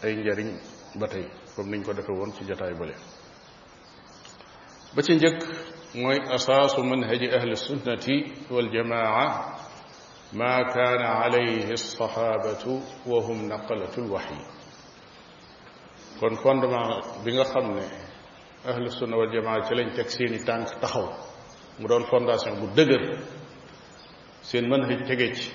ay 0.04 0.12
njariñ 0.16 0.50
ba 1.00 1.08
tey 1.08 1.26
comme 1.56 1.72
niñ 1.72 1.84
ko 1.86 1.94
defe 1.94 2.12
woon 2.20 2.32
ci 2.36 2.44
jataay 2.50 2.74
bële 2.80 2.96
ba 4.94 5.02
ci 5.06 5.14
njëkk 5.16 5.40
mooy 6.02 6.18
asaasu 6.36 6.82
manhaji 6.92 7.28
ahli 7.38 7.56
sunnati 7.68 8.16
waljamaa 8.54 9.26
ma 10.40 10.50
kaana 10.74 11.08
alayhi 11.26 11.72
alsahabatu 11.80 12.72
wa 13.12 13.18
hum 13.28 13.40
naqalatu 13.54 13.98
alwaxyi 14.04 14.42
kon 16.20 16.34
fondement 16.44 16.90
bi 17.24 17.30
nga 17.36 17.46
xam 17.54 17.68
ne 17.76 17.86
ahlu 18.66 18.92
sunna 18.92 19.18
wal 19.18 19.32
ci 19.68 19.76
lañ 19.76 19.94
teg 19.96 20.08
seeni 20.10 20.40
tànk 20.44 20.68
taxaw 20.82 21.08
mu 21.80 21.88
doon 21.88 22.04
fondation 22.12 22.60
bu 22.60 22.68
dëgër 22.76 23.04
seen 24.42 24.68
mën 24.70 24.84
xëj 24.88 25.02
tege 25.08 25.34
ci 25.36 25.52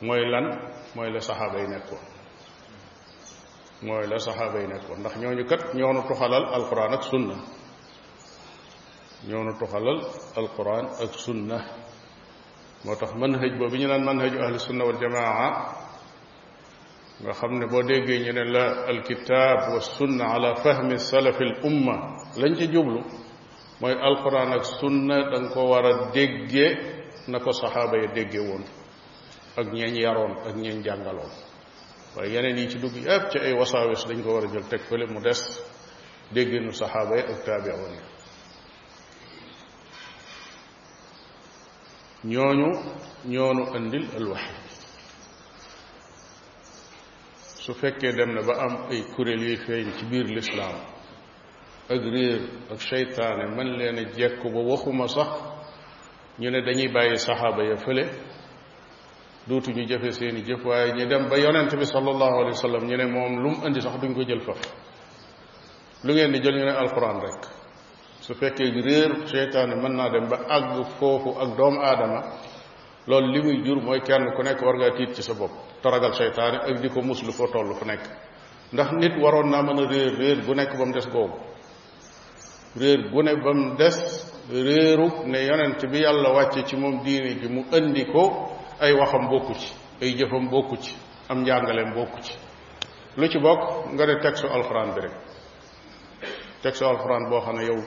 mooy 0.00 0.26
lan 0.32 0.46
mooy 0.94 1.10
la 1.14 1.20
saxaaba 1.20 1.58
yi 1.62 1.68
nekkoon 1.68 2.00
mooy 3.86 4.06
la 4.10 4.18
saxaaba 4.18 4.60
yi 4.60 4.66
nekkoon 4.66 4.98
ndax 5.00 5.14
ñooñu 5.16 5.44
kat 5.44 5.74
ñoo 5.74 5.92
nu 5.92 6.02
tuxalal 6.08 6.44
alquran 6.54 6.92
ak 6.92 7.02
sunna 7.02 7.34
ñoo 9.28 9.44
nu 9.44 9.52
tuxalal 9.60 9.98
alquran 10.40 10.84
ak 11.04 11.12
sunna 11.24 11.58
moo 12.84 12.96
tax 12.96 13.12
mën 13.14 13.32
xëj 13.40 13.52
boobu 13.58 13.76
ñu 13.76 13.86
naan 13.88 14.04
man 14.04 14.18
xëju 14.22 14.38
ahlu 14.44 14.58
sunna 14.58 14.82
wal 14.88 14.98
nga 17.22 17.32
xam 17.38 17.52
ne 17.58 17.66
boo 17.66 17.82
déggee 17.82 18.18
ñu 18.24 18.32
ne 18.34 18.44
la 18.54 18.64
alkitab 18.90 19.58
wa 19.72 19.80
sunna 19.80 20.24
ala 20.34 20.50
fahmi 20.64 20.98
salafi 21.10 21.44
l 21.44 21.54
umma 21.62 21.96
lañ 22.40 22.52
ca 22.58 22.66
jublu 22.74 23.00
mooy 23.80 23.94
alquran 24.08 24.50
ak 24.58 24.64
sunna 24.78 25.16
da 25.30 25.36
nga 25.40 25.48
ko 25.54 25.60
war 25.70 25.86
a 25.86 25.92
déggee 26.14 26.70
na 27.30 27.38
ko 27.40 27.50
saxaaba 27.52 27.96
ya 28.02 28.06
déggee 28.16 28.42
woon 28.48 28.64
ak 29.60 29.66
ñeeñ 29.72 29.94
yaroon 30.02 30.32
ak 30.48 30.54
ñeeñ 30.56 30.82
jàngaloon 30.82 31.32
waaye 32.16 32.32
yeneen 32.34 32.58
yi 32.58 32.68
ci 32.70 32.78
dugg 32.78 32.96
yëpp 33.06 33.30
ci 33.30 33.38
ay 33.38 33.52
wasaawis 33.54 34.02
dañ 34.08 34.22
ko 34.22 34.34
war 34.34 34.44
a 34.44 34.48
jël 34.52 34.68
teg 34.68 34.80
fële 34.80 35.06
mu 35.06 35.20
des 35.22 35.40
dégginu 36.32 36.72
saxaaba 36.72 37.16
ya 37.16 37.24
ak 37.30 37.44
taabiawoon 37.44 37.94
yi 37.96 38.02
ñooñu 42.32 42.68
ñoonu 43.24 43.62
andil 43.76 44.06
al 44.16 44.26
waxyi 44.28 44.71
su 47.62 47.74
fekkee 47.80 48.12
dem 48.18 48.30
na 48.34 48.40
ba 48.46 48.54
am 48.64 48.74
ay 48.90 49.00
kuréel 49.16 49.42
yuy 49.48 49.56
feeñ 49.66 49.86
ci 49.98 50.04
biir 50.10 50.26
lislaam 50.36 50.76
ak 51.94 52.02
réer 52.14 52.40
ak 52.72 52.80
seytaane 52.90 53.44
mën 53.56 53.68
leen 53.78 53.98
a 53.98 54.04
jekku 54.20 54.46
ba 54.54 54.60
waxuma 54.70 55.06
sax 55.16 55.30
ñu 56.40 56.48
ne 56.50 56.60
dañuy 56.66 56.90
bàyyi 56.94 57.16
saxaaba 57.26 57.62
ya 57.70 57.76
fële 57.76 58.04
dootu 59.48 59.70
ñu 59.76 59.82
jëfe 59.90 60.10
seeni 60.18 60.40
jëf 60.48 60.62
waaye 60.68 60.90
ñu 60.98 61.06
dem 61.12 61.24
ba 61.30 61.36
yonent 61.44 61.72
bi 61.80 61.86
sallallahu 61.86 62.36
alayhi 62.42 62.58
wa 62.72 62.82
ñu 62.88 62.96
ne 62.96 63.06
moom 63.14 63.32
lu 63.42 63.48
mu 63.50 63.80
sax 63.82 63.98
duñu 64.00 64.14
ko 64.14 64.22
jël 64.28 64.40
faf 64.40 64.60
lu 66.04 66.12
ngeen 66.12 66.32
di 66.32 66.40
jël 66.42 66.56
ñu 66.58 66.64
ne 66.64 66.70
alquran 66.82 67.20
rek 67.20 67.40
su 68.20 68.34
fekkee 68.34 68.70
réer 68.86 69.10
seytaane 69.30 69.74
mën 69.82 69.94
naa 69.96 70.10
dem 70.10 70.26
ba 70.28 70.38
àgg 70.56 70.84
foofu 70.98 71.30
ak 71.42 71.50
doomu 71.56 71.80
aadama 71.80 72.20
loolu 73.06 73.28
li 73.32 73.40
muy 73.42 73.56
jur 73.64 73.76
mooy 73.82 74.00
kenn 74.02 74.32
ku 74.34 74.42
nekk 74.42 74.60
war 74.62 74.76
ngaa 74.76 74.90
tiit 74.96 75.14
ci 75.14 75.22
sa 75.22 75.34
bopp 75.34 75.71
te 75.82 75.90
ragal 75.90 76.14
seytaane 76.14 76.58
ak 76.70 76.78
di 76.80 76.88
ko 76.88 77.02
muslu 77.02 77.32
foo 77.34 77.50
toll 77.50 77.74
fu 77.74 77.84
nekk 77.84 78.04
ndax 78.72 78.88
nit 79.02 79.14
waroon 79.20 79.50
naa 79.50 79.62
mën 79.62 79.78
a 79.80 79.86
réer 79.90 80.14
réer 80.16 80.38
gu 80.46 80.54
nekk 80.54 80.72
ba 80.78 80.84
mu 80.84 80.92
des 80.94 81.06
googu 81.10 81.34
réer 82.78 83.10
gu 83.10 83.22
ne 83.22 83.34
ba 83.36 83.52
mu 83.52 83.76
des 83.76 83.96
réeru 84.50 85.08
ne 85.26 85.38
yonent 85.44 85.90
bi 85.90 85.98
yàlla 85.98 86.30
wàcce 86.32 86.64
ci 86.66 86.76
moom 86.76 87.02
diine 87.02 87.38
ji 87.40 87.48
mu 87.48 87.64
indi 87.72 88.06
ko 88.06 88.48
ay 88.80 88.92
waxam 88.92 89.28
bokku 89.28 89.54
ci 89.54 89.74
ay 90.00 90.14
jëfam 90.16 90.48
bokku 90.50 90.76
ci 90.76 90.96
am 91.28 91.42
njàngaleem 91.42 91.94
bokku 91.94 92.20
ci 92.20 92.34
lu 93.16 93.28
ci 93.28 93.38
bokk 93.38 93.92
nga 93.92 94.06
ne 94.06 94.18
texte 94.20 94.46
alxuraan 94.48 94.94
bi 94.94 95.00
rek 95.00 95.12
texte 96.62 96.82
alxuraan 96.84 97.28
boo 97.30 97.40
xam 97.40 97.56
ne 97.56 97.64
yow 97.64 97.82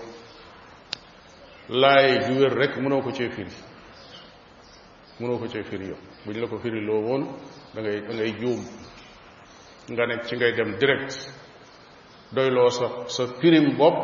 laay 1.69 2.19
ju 2.25 2.33
wér 2.39 2.53
rek 2.55 2.77
mënoo 2.77 3.01
ko 3.01 3.11
cee 3.11 3.29
firi 3.29 3.51
mënoo 5.19 5.37
ko 5.39 5.47
cee 5.47 5.63
firi 5.63 5.87
yow 5.87 5.97
bu 6.25 6.31
ñu 6.31 6.41
la 6.41 6.47
ko 6.47 6.57
firi 6.57 6.81
loo 6.81 7.01
woon 7.01 7.23
da 7.75 7.81
ngay 7.81 8.01
da 8.07 8.13
ngay 8.13 8.31
juum 8.39 8.61
nga 9.91 10.05
ne 10.05 10.15
ci 10.25 10.35
ngay 10.35 10.51
dem 10.57 10.71
direct 10.79 11.15
doyloo 12.31 12.69
sa 12.71 12.87
sa 13.07 13.23
pirim 13.39 13.77
bopp 13.77 13.99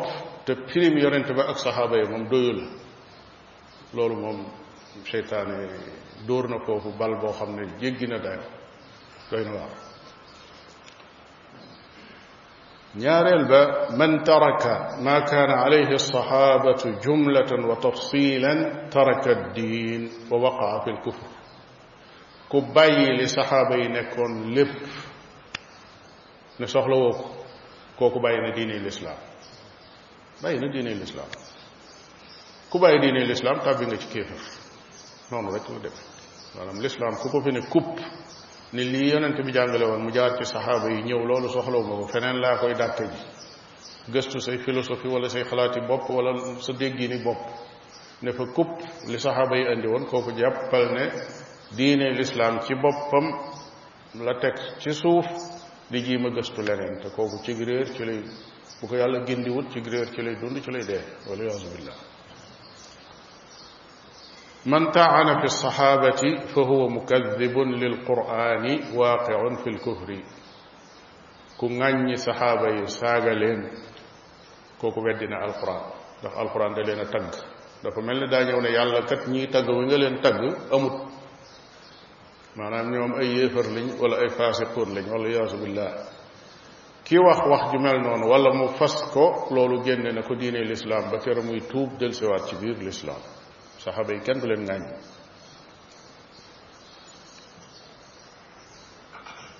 te 0.46 0.52
pirim 0.68 0.96
yonent 0.98 1.28
ba 1.36 1.42
ak 1.48 1.58
saxaaba 1.58 1.96
yi 1.96 2.06
moom 2.10 2.24
doyul 2.30 2.60
loolu 3.96 4.16
moom 4.20 4.38
seytaane 5.10 5.56
dóor 6.26 6.48
na 6.48 6.58
foofu 6.66 6.90
bal 6.98 7.14
boo 7.20 7.32
xam 7.32 7.56
ne 7.56 7.64
jéggi 7.80 8.06
na 8.08 8.18
dayo 8.18 8.42
doy 9.30 9.44
na 9.44 9.52
waar 9.56 9.74
ñaareel 13.02 13.44
ba 13.48 13.60
man 13.98 14.14
taraka 14.26 14.74
ma 15.04 15.24
kaana 15.30 15.56
alayhi 15.64 15.92
alsahabatu 16.00 16.86
jumlatan 17.04 17.64
wa 17.68 17.76
tafsilan 17.76 18.88
taraka 18.92 19.30
addiin 19.36 20.02
wa 20.30 20.36
waqaa 20.44 20.84
fi 20.84 20.90
lkufr 20.92 21.41
ku 22.52 22.60
bàyyi 22.74 23.06
li 23.18 23.28
saxaaba 23.36 23.76
yi 23.82 23.88
nekkoon 23.96 24.32
lépp 24.56 24.74
ne 26.58 26.66
soxlawoo 26.74 27.10
ko 27.16 27.24
kooku 27.98 28.18
bàyyi 28.24 28.40
na 28.42 28.50
diine 28.56 28.76
lislaam 28.86 29.16
bàyyi 30.42 30.58
na 30.62 30.68
diine 30.72 30.92
lislaam 31.02 31.30
ku 32.70 32.76
bàyyi 32.82 32.98
diine 33.02 33.22
lislaam 33.30 33.58
tàbbi 33.64 33.84
nga 33.86 33.96
ci 34.02 34.06
kéefër 34.12 34.42
noonu 35.30 35.48
rek 35.56 35.66
la 35.72 35.78
def 35.84 35.96
maanaam 36.54 36.78
lislaam 36.84 37.14
ku 37.22 37.26
ko 37.32 37.38
fi 37.44 37.50
ne 37.56 37.60
kupp 37.72 37.90
ni 38.74 38.82
lii 38.92 39.08
yonent 39.14 39.38
bi 39.46 39.52
jàngale 39.56 39.84
woon 39.88 40.02
mu 40.04 40.10
jaar 40.16 40.32
ci 40.38 40.44
saxaaba 40.44 40.86
yi 40.94 41.02
ñëw 41.08 41.20
loolu 41.28 41.48
soxlawu 41.56 41.84
ma 41.88 41.94
ko 42.00 42.06
feneen 42.12 42.36
laa 42.42 42.56
koy 42.60 42.72
dàkk 42.80 42.98
ji 42.98 43.20
gëstu 44.14 44.38
say 44.46 44.58
philosophie 44.66 45.10
wala 45.14 45.28
say 45.28 45.44
xalaati 45.50 45.80
bopp 45.88 46.04
wala 46.16 46.30
sa 46.66 46.72
déggini 46.80 47.18
bopp 47.26 47.42
ne 48.22 48.30
fa 48.32 48.44
kupp 48.56 48.72
li 49.10 49.18
saxaaba 49.20 49.54
yi 49.58 49.64
andi 49.72 49.88
woon 49.88 50.04
kooku 50.12 50.30
jàppal 50.40 50.86
ne 50.98 51.04
diine 51.76 52.10
lislaam 52.16 52.58
ci 52.66 52.74
boppam 52.74 53.26
la 54.24 54.36
teg 54.40 54.56
ci 54.78 54.90
suuf 54.92 55.26
di 55.88 56.02
jiima 56.02 56.28
gëstu 56.28 56.60
leneen 56.62 57.00
te 57.00 57.08
kooku 57.10 57.40
ci 57.44 57.52
réer 57.64 57.88
ci 57.92 58.04
lay 58.04 58.22
bu 58.80 58.86
ko 58.86 58.96
yàlla 58.96 59.20
wut 59.54 59.70
ci 59.72 59.80
réer 59.80 60.10
ci 60.10 60.22
lay 60.22 60.34
dund 60.36 60.60
ci 60.62 60.70
lay 60.70 60.84
dee 60.84 61.00
wala 61.28 61.42
yaasu 61.44 61.68
billah 61.76 61.94
من 64.66 64.92
طعن 64.94 65.38
في 65.40 65.44
الصحابة 65.44 66.22
فهو 66.54 66.86
مكذب 66.88 67.56
للقرآن 67.58 68.80
واقع 68.94 69.54
في 69.64 69.68
الكفر 69.74 70.10
كنغني 71.58 72.16
صحابة 72.16 72.84
ساغلين 72.86 73.60
كوكو 74.80 75.00
بدنا 75.02 75.44
القرآن 75.44 75.82
دخ 76.22 76.38
القرآن 76.38 76.72
دلنا 76.78 77.04
تغ 77.10 77.26
دفا 77.82 78.00
ملنا 78.06 78.30
دا 78.30 78.44
نيو 78.46 78.60
ne 78.62 78.70
yalla 78.70 79.02
kat 79.02 79.26
ñi 79.26 79.50
tag 79.50 79.66
wi 79.66 79.82
nga 79.82 79.96
leen 79.98 80.22
tag 80.22 80.36
amut 80.70 81.10
maanaam 82.56 82.90
ñoom 82.94 83.12
ay 83.20 83.28
yéefar 83.36 83.64
lañ 83.72 83.86
wala 84.00 84.16
ay 84.22 84.28
faasiqoon 84.28 84.92
lañ 84.94 85.06
wala 85.12 85.28
yaasu 85.36 85.56
billah 85.56 85.92
ki 87.06 87.18
wax 87.24 87.40
wax 87.52 87.62
ju 87.72 87.78
mel 87.80 87.98
noonu 88.04 88.28
wala 88.32 88.50
mu 88.54 88.66
fas 88.68 88.94
ko 89.14 89.24
loolu 89.54 89.80
génne 89.86 90.12
na 90.12 90.22
ko 90.22 90.34
diine 90.40 90.60
lislaam 90.72 91.08
ba 91.10 91.16
kera 91.24 91.40
muy 91.42 91.60
tuub 91.72 91.96
delsiwaat 92.00 92.44
ci 92.48 92.56
biir 92.60 92.76
lislaam 92.88 93.22
saxaaba 93.82 94.12
yi 94.12 94.20
kenn 94.26 94.40
du 94.40 94.46
leen 94.48 94.64
ŋàññ 94.68 94.84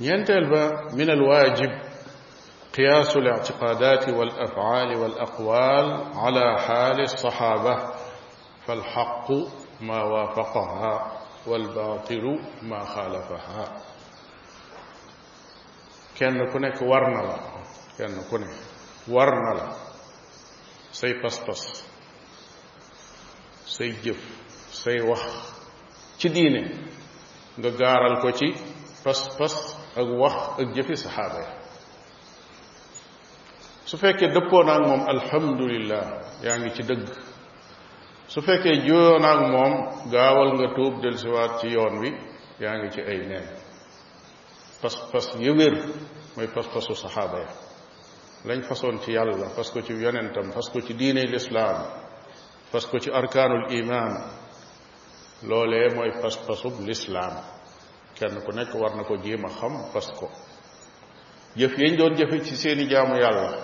ñeenteel 0.03 0.47
ba 0.53 0.63
min 0.99 1.09
al 1.11 1.17
alwaajib 1.21 1.73
qiyaasu 2.75 3.17
الاعتقادات 3.19 4.05
والأفعال 4.09 4.91
والأقوال 5.01 5.87
على 6.25 6.47
حال 6.65 6.99
الصحابة 7.01 7.75
فالحق 8.67 9.29
ما 9.81 10.03
وافقها 10.03 11.22
walbaatilu 11.47 12.35
maa 12.63 12.85
xaalafaha 12.95 13.65
kenn 16.19 16.39
ku 16.53 16.59
nekk 16.59 16.79
war 16.91 17.05
na 17.15 17.23
la 17.29 17.37
kenn 17.99 18.15
ku 18.31 18.37
ne 18.39 18.47
war 19.15 19.31
na 19.45 19.53
la 19.59 19.67
say 20.93 21.15
pas-pas 21.23 21.61
say 23.75 23.91
jëf 24.05 24.21
say 24.83 25.01
wax 25.11 25.23
ci 26.19 26.29
diine 26.35 26.63
nga 27.59 27.71
gaaral 27.81 28.17
ko 28.23 28.29
ci 28.39 28.49
pas-pas 29.05 29.55
ak 30.01 30.09
wax 30.23 30.37
ak 30.61 30.69
jëfi 30.75 30.95
saxaaba 30.97 31.39
ya 31.45 31.49
su 33.85 33.97
fekkee 33.99 34.29
dëppoo 34.37 34.63
naa 34.63 34.79
moom 34.87 35.03
alhamdulillah 35.15 36.05
yaa 36.45 36.57
ngi 36.59 36.71
ci 36.77 36.83
dëgg 36.83 37.32
su 38.29 38.41
fekkee 38.43 38.75
juyoo 38.87 39.19
naag 39.19 39.41
moom 39.51 39.73
gaawal 40.13 40.51
nga 40.55 40.67
tuub 40.75 40.95
dellusiwaat 41.03 41.53
ci 41.61 41.67
yoon 41.75 41.95
wi 42.03 42.11
yaa 42.63 42.77
ngi 42.79 42.89
ci 42.95 43.01
ay 43.11 43.21
neen 43.31 43.47
pas-pas 44.83 45.27
ya 45.47 45.53
wér 45.59 45.75
mooy 46.37 46.49
pas-pasu 46.55 46.95
saxaaba 46.95 47.39
ya 47.39 47.49
lañ 48.49 48.61
fasoon 48.69 49.01
ci 49.03 49.13
yàlla 49.13 49.49
fas 49.57 49.71
ko 49.73 49.81
ci 49.83 49.93
yonentam 50.05 50.53
fas 50.53 50.69
ko 50.73 50.81
ci 50.81 50.93
diine 50.99 51.23
lislaam 51.33 51.81
fas 52.73 52.87
ko 52.87 52.99
ci 52.99 53.11
arkaanul 53.11 53.71
iman 53.81 54.13
loolee 55.49 55.89
mooy 55.95 56.11
pas-pasub 56.23 56.75
lislaam 56.87 57.35
kenn 58.19 58.41
ku 58.45 58.51
nekk 58.53 58.75
war 58.75 58.95
na 58.97 59.05
ko 59.05 59.15
jéem 59.17 59.45
a 59.45 59.49
xam 59.51 59.75
fas 59.93 60.09
ko 60.19 60.31
jëf 61.57 61.75
yañ 61.79 61.97
doon 61.97 62.15
jëfe 62.15 62.45
ci 62.45 62.57
seeni 62.57 62.87
jaamu 62.91 63.15
yàlla 63.17 63.59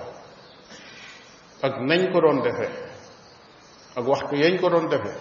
ak 1.63 1.75
nañ 1.89 2.13
ko 2.13 2.21
doon 2.21 2.43
defe 2.43 2.88
ak 3.99 4.05
waxtu 4.07 4.35
yañ 4.39 4.57
ko 4.63 4.69
doon 4.71 4.87
defee 4.91 5.19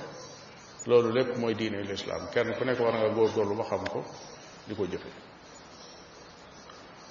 loolu 0.85 1.09
lépp 1.13 1.37
mooy 1.41 1.53
diine 1.57 1.81
lislaam 1.87 2.29
kenn 2.33 2.53
ku 2.57 2.63
nekk 2.65 2.79
war 2.79 2.93
nga 2.93 3.09
góorgóorlu 3.09 3.55
ba 3.57 3.63
xam 3.69 3.83
ko 3.93 4.03
di 4.67 4.73
ko 4.75 4.85
jëfe 4.85 5.09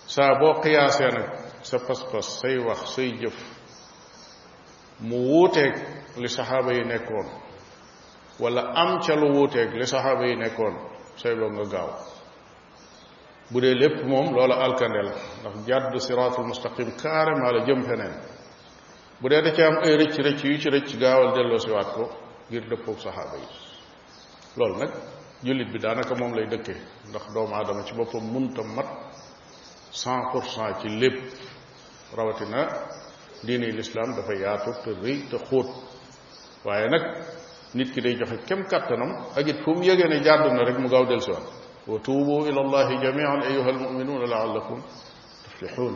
saa 0.06 0.38
boo 0.40 0.60
xiyaasee 0.62 1.10
nag 1.10 1.28
sa 1.62 1.78
pas-pas 1.86 2.26
say 2.40 2.56
wax 2.58 2.80
say 2.94 3.10
jëf 3.20 3.36
mu 5.08 5.16
wuuteeg 5.28 5.74
li 6.22 6.28
saxaaba 6.28 6.72
yi 6.72 6.84
nekkoon 6.86 7.28
wala 8.40 8.62
am 8.82 8.92
ca 9.04 9.14
lu 9.18 9.26
wuuteeg 9.36 9.72
li 9.74 9.86
saxaaba 9.86 10.24
yi 10.26 10.36
nekkoon 10.36 10.74
say 11.20 11.34
boo 11.34 11.50
nga 11.50 11.64
gaaw 11.72 11.90
bu 13.50 13.60
dee 13.60 13.74
lépp 13.74 14.04
moom 14.06 14.30
loola 14.36 14.54
alkande 14.64 15.02
la 15.02 15.12
ndax 15.42 15.54
jàdd 15.68 15.98
siraatul 15.98 16.46
mustaqim 16.48 16.90
carrément 17.02 17.50
la 17.52 17.60
jëm 17.66 17.82
feneen 17.82 18.14
bu 19.22 19.30
dee 19.30 19.44
da 19.44 19.54
ci 19.54 19.62
am 19.64 19.76
ay 19.84 19.94
rëcc 19.98 20.14
rëcc 20.24 20.44
yu 20.44 20.58
ci 20.60 20.68
rëcc 20.70 20.98
gaawal 21.00 21.34
delloo 21.34 21.58
si 21.58 21.70
waat 21.70 21.88
ko 21.94 22.02
ngir 22.50 22.64
dëppoog 22.70 22.98
saxaaba 23.00 23.36
yi 23.40 23.46
loolu 24.56 24.76
nag 24.80 24.90
jullit 25.42 25.72
bi 25.72 25.78
daanaka 25.78 26.14
moom 26.14 26.34
lay 26.34 26.46
dëkkee 26.52 26.80
ndax 27.08 27.24
doomu 27.34 27.54
aadama 27.54 27.82
ci 27.84 27.94
boppam 27.94 28.24
munta 28.32 28.62
mat 28.62 28.88
cent 29.90 30.22
ci 30.80 30.88
lépp 31.00 31.18
rawatina 32.16 32.62
diine 33.46 33.66
lislaam 33.78 34.14
dafa 34.16 34.34
yaatu 34.34 34.70
te 34.84 34.90
rëy 35.02 35.18
te 35.30 35.38
xóot 35.48 35.68
waaye 36.64 36.88
nag 36.88 37.02
nit 37.74 37.90
ki 37.92 38.00
day 38.00 38.14
joxe 38.18 38.36
kem 38.46 38.64
kàttanam 38.70 39.12
ak 39.36 39.48
it 39.48 39.58
fu 39.62 39.70
mu 39.76 39.82
yëgee 39.82 40.08
ne 40.08 40.20
jàdd 40.24 40.52
na 40.52 40.62
rek 40.64 40.78
mu 40.78 40.88
gaaw 40.88 41.06
dell 41.06 41.20
si 41.22 41.30
waat 41.30 41.46
wa 41.86 41.98
tuubu 41.98 42.46
ila 42.48 42.60
allahi 42.64 42.94
jamian 43.04 43.40
ayuha 43.50 43.68
almuminuuna 43.68 44.26
laallakum 44.26 44.78
tuflixuun 45.44 45.94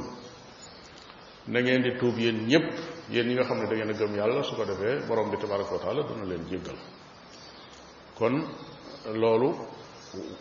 na 1.48 1.60
di 1.62 1.90
tuub 1.98 2.16
yéen 2.18 2.46
ñëpp 2.48 2.70
yéen 3.12 3.26
ñi 3.28 3.34
nga 3.34 3.44
xam 3.44 3.58
ne 3.58 3.66
da 3.66 3.74
ngeen 3.74 3.90
a 3.90 3.92
gëm 3.92 4.14
yàlla 4.16 4.42
su 4.42 4.54
ko 4.54 4.64
defee 4.64 5.00
borom 5.08 5.30
bi 5.30 5.36
tabaraka 5.36 5.72
wa 5.74 5.78
taala 5.78 6.02
dana 6.06 6.24
leen 6.24 6.46
jéggal 6.48 6.78
kon 8.16 8.38
loolu 9.18 9.50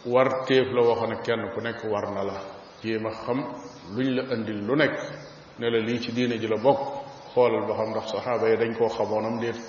war 0.05 0.45
téef 0.45 0.67
la 0.71 0.81
waxoon 0.87 1.09
ne 1.09 1.15
kenn 1.25 1.49
ku 1.53 1.61
nekk 1.61 1.83
war 1.89 2.11
na 2.13 2.23
la 2.23 2.37
jéem 2.83 3.05
a 3.05 3.09
xam 3.11 3.39
luñ 3.95 4.09
la 4.15 4.33
indi 4.35 4.53
lu 4.53 4.75
nekk 4.75 4.95
ne 5.57 5.69
la 5.69 5.79
lii 5.79 5.99
ci 5.99 6.11
diine 6.11 6.37
ji 6.37 6.47
la 6.47 6.57
bokk 6.57 6.79
xoolal 7.33 7.65
ba 7.65 7.73
xam 7.73 7.89
ndax 7.89 8.07
saxaaba 8.11 8.47
yi 8.49 8.57
dañ 8.57 8.75
koo 8.77 8.87
xamoonam 8.89 9.39
déet 9.39 9.59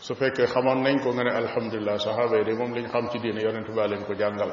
su 0.00 0.14
fekkee 0.14 0.46
xamoon 0.46 0.82
nañ 0.82 1.00
koo 1.02 1.12
nga 1.12 1.24
ne 1.24 1.30
alhamdulilah 1.34 1.98
saxaaba 1.98 2.36
yi 2.38 2.44
de 2.44 2.54
moom 2.54 2.74
liñ 2.74 2.86
xam 2.90 3.10
ci 3.10 3.18
diine 3.18 3.42
yonent 3.42 3.68
baa 3.74 3.86
lañ 3.88 4.04
ko 4.06 4.14
jàngal 4.14 4.52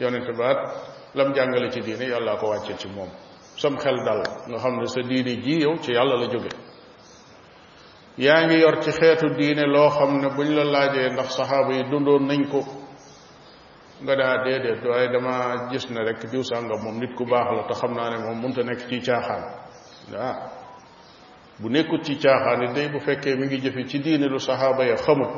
yonent 0.00 0.30
baat 0.36 0.58
lam 1.14 1.32
jàngale 1.32 1.70
ci 1.70 1.80
diine 1.80 2.04
yàllaa 2.06 2.36
ko 2.38 2.48
wàccee 2.48 2.76
ci 2.76 2.88
moom 2.88 3.08
sam 3.56 3.76
xel 3.78 3.96
dal 4.06 4.20
nga 4.48 4.58
xam 4.58 4.76
ne 4.80 4.86
sa 4.86 5.00
diine 5.02 5.32
ji 5.42 5.60
yow 5.64 5.76
ci 5.82 5.92
yàlla 5.92 6.16
la 6.16 6.26
jóge 6.32 6.48
yaa 8.18 8.44
ngi 8.44 8.58
yor 8.60 8.82
ci 8.82 8.90
xeetu 8.90 9.28
diine 9.38 9.66
loo 9.66 9.88
xam 9.88 10.18
ne 10.22 10.28
buñ 10.28 10.48
la 10.56 10.64
laajee 10.64 11.12
ndax 11.12 11.30
saxaaba 11.36 11.72
yi 11.74 11.82
dundoon 11.90 12.26
nañ 12.26 12.48
ko 12.50 12.60
nga 14.02 14.14
daa 14.16 14.32
ah, 14.36 14.42
déedéet 14.44 14.84
waaye 14.84 15.08
dama 15.12 15.68
gis 15.70 15.88
ne 15.90 16.00
rekk 16.04 16.30
diw 16.30 16.42
sàngam 16.42 16.82
moom 16.82 16.98
nit 17.00 17.14
ku 17.16 17.24
baax 17.26 17.48
la 17.56 17.62
te 17.68 17.72
xam 17.74 17.92
naa 17.94 18.10
ne 18.10 18.18
moom 18.18 18.38
mënta 18.42 18.62
nekk 18.62 18.88
ci 18.90 19.00
caaxaan 19.00 19.42
ah, 20.18 20.36
bu 21.58 21.68
nekkut 21.70 22.04
ci 22.04 22.14
caaxaan 22.18 22.62
it 22.62 22.74
day 22.74 22.88
bu 22.90 23.00
fekkee 23.00 23.34
mu 23.36 23.44
ngi 23.44 23.58
jëfe 23.60 23.88
ci 23.88 23.98
diine 24.00 24.26
lu 24.26 24.38
saxaaba 24.38 24.84
yi 24.84 24.94
xamut 24.96 25.30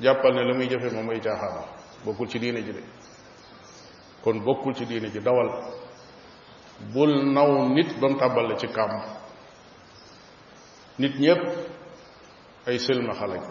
jàppal 0.00 0.34
ne 0.34 0.44
la 0.44 0.54
muy 0.54 0.68
jëfe 0.68 0.92
moom 0.94 1.08
ay 1.10 1.20
caaxaan 1.20 1.64
bokkul 2.04 2.28
ci 2.28 2.38
diine 2.38 2.60
ji 2.62 2.72
de 2.72 2.82
kon 4.22 4.44
bokkul 4.44 4.74
ci 4.74 4.84
diine 4.86 5.08
ji 5.08 5.20
dawal 5.20 5.48
bul 6.90 7.24
naw 7.32 7.68
nit 7.68 7.98
ba 8.00 8.08
mu 8.08 8.16
tàbbale 8.18 8.56
ci 8.58 8.66
kàmb 8.66 9.02
nit 10.98 11.14
ñépp 11.20 11.42
ay 12.66 12.78
sëlmaxa 12.78 13.26
lañ 13.26 13.42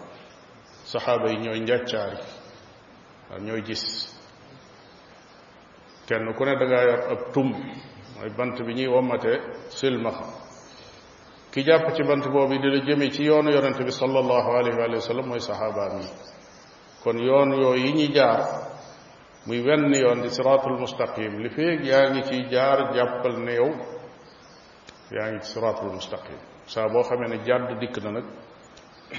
saxaaba 0.84 1.28
yi 1.30 1.38
ñooy 1.38 1.60
njàccaar 1.60 2.12
yi 3.32 3.38
ñooy 3.46 3.62
gis 3.64 4.14
kenn 6.06 6.34
ku 6.36 6.44
ne 6.44 6.56
dangaa 6.56 6.84
yor 6.84 7.00
ab 7.12 7.32
tum 7.32 7.48
bant 8.36 8.56
bi 8.66 8.74
ñuy 8.74 8.86
wommate 8.86 9.40
silmaxa 9.70 10.26
ki 11.52 11.62
jàpp 11.64 11.94
ci 11.94 12.02
bant 12.02 12.24
boobu 12.32 12.54
yi 12.54 12.68
la 12.70 12.80
jëme 12.84 13.10
ci 13.12 13.22
yoonu 13.24 13.50
yonente 13.50 13.84
bi 13.84 13.92
sallallahu 13.92 14.50
alayhi 14.52 14.94
wa 14.94 15.00
sallam 15.00 15.26
mooy 15.26 15.40
saxaabaam 15.40 16.00
yi 16.00 16.08
kon 17.02 17.18
yoon 17.18 17.52
yooyu 17.60 17.96
yi 17.96 18.12
jaar 18.12 18.71
muy 19.46 19.60
wenn 19.62 19.92
yoon 19.94 20.20
di 20.22 20.30
siratul 20.36 20.78
mustaqim 20.82 21.32
li 21.42 21.48
feeg 21.56 21.78
yaa 21.90 22.06
ngi 22.10 22.22
ciy 22.28 22.42
jaar 22.52 22.78
jàppal 22.96 23.36
ne 23.46 23.52
yow 23.58 23.70
yaa 25.16 25.28
ngi 25.32 25.40
ci 25.44 25.50
siratul 25.52 25.90
mustaqim 25.96 26.38
saa 26.72 26.88
boo 26.92 27.02
xamee 27.08 27.28
ne 27.32 27.36
jàdd 27.48 27.70
dikk 27.80 27.96
na 28.04 28.10
nag 28.16 28.24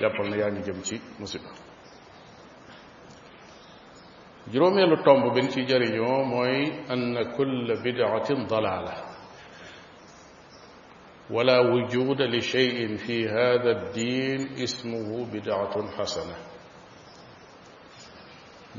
jàppal 0.01 0.27
ne 0.29 0.37
yaa 0.41 0.51
ngi 0.53 0.61
jëm 0.67 0.79
ci 0.87 0.95
musiba 1.19 1.51
juróomeelu 4.51 4.95
tomb 5.03 5.23
bin 5.35 5.47
ci 5.51 5.59
jëriñoo 5.69 6.19
mooy 6.31 6.57
anna 6.91 7.23
kull 7.35 7.55
bidatin 7.83 8.41
dalaala 8.49 8.97
ولا 11.33 11.59
وجود 11.59 12.21
لشيء 12.21 12.95
في 12.97 13.29
هذا 13.29 13.71
الدين 13.79 14.41
اسمه 14.65 15.07
بدعة 15.33 15.75
حسنة 15.97 16.37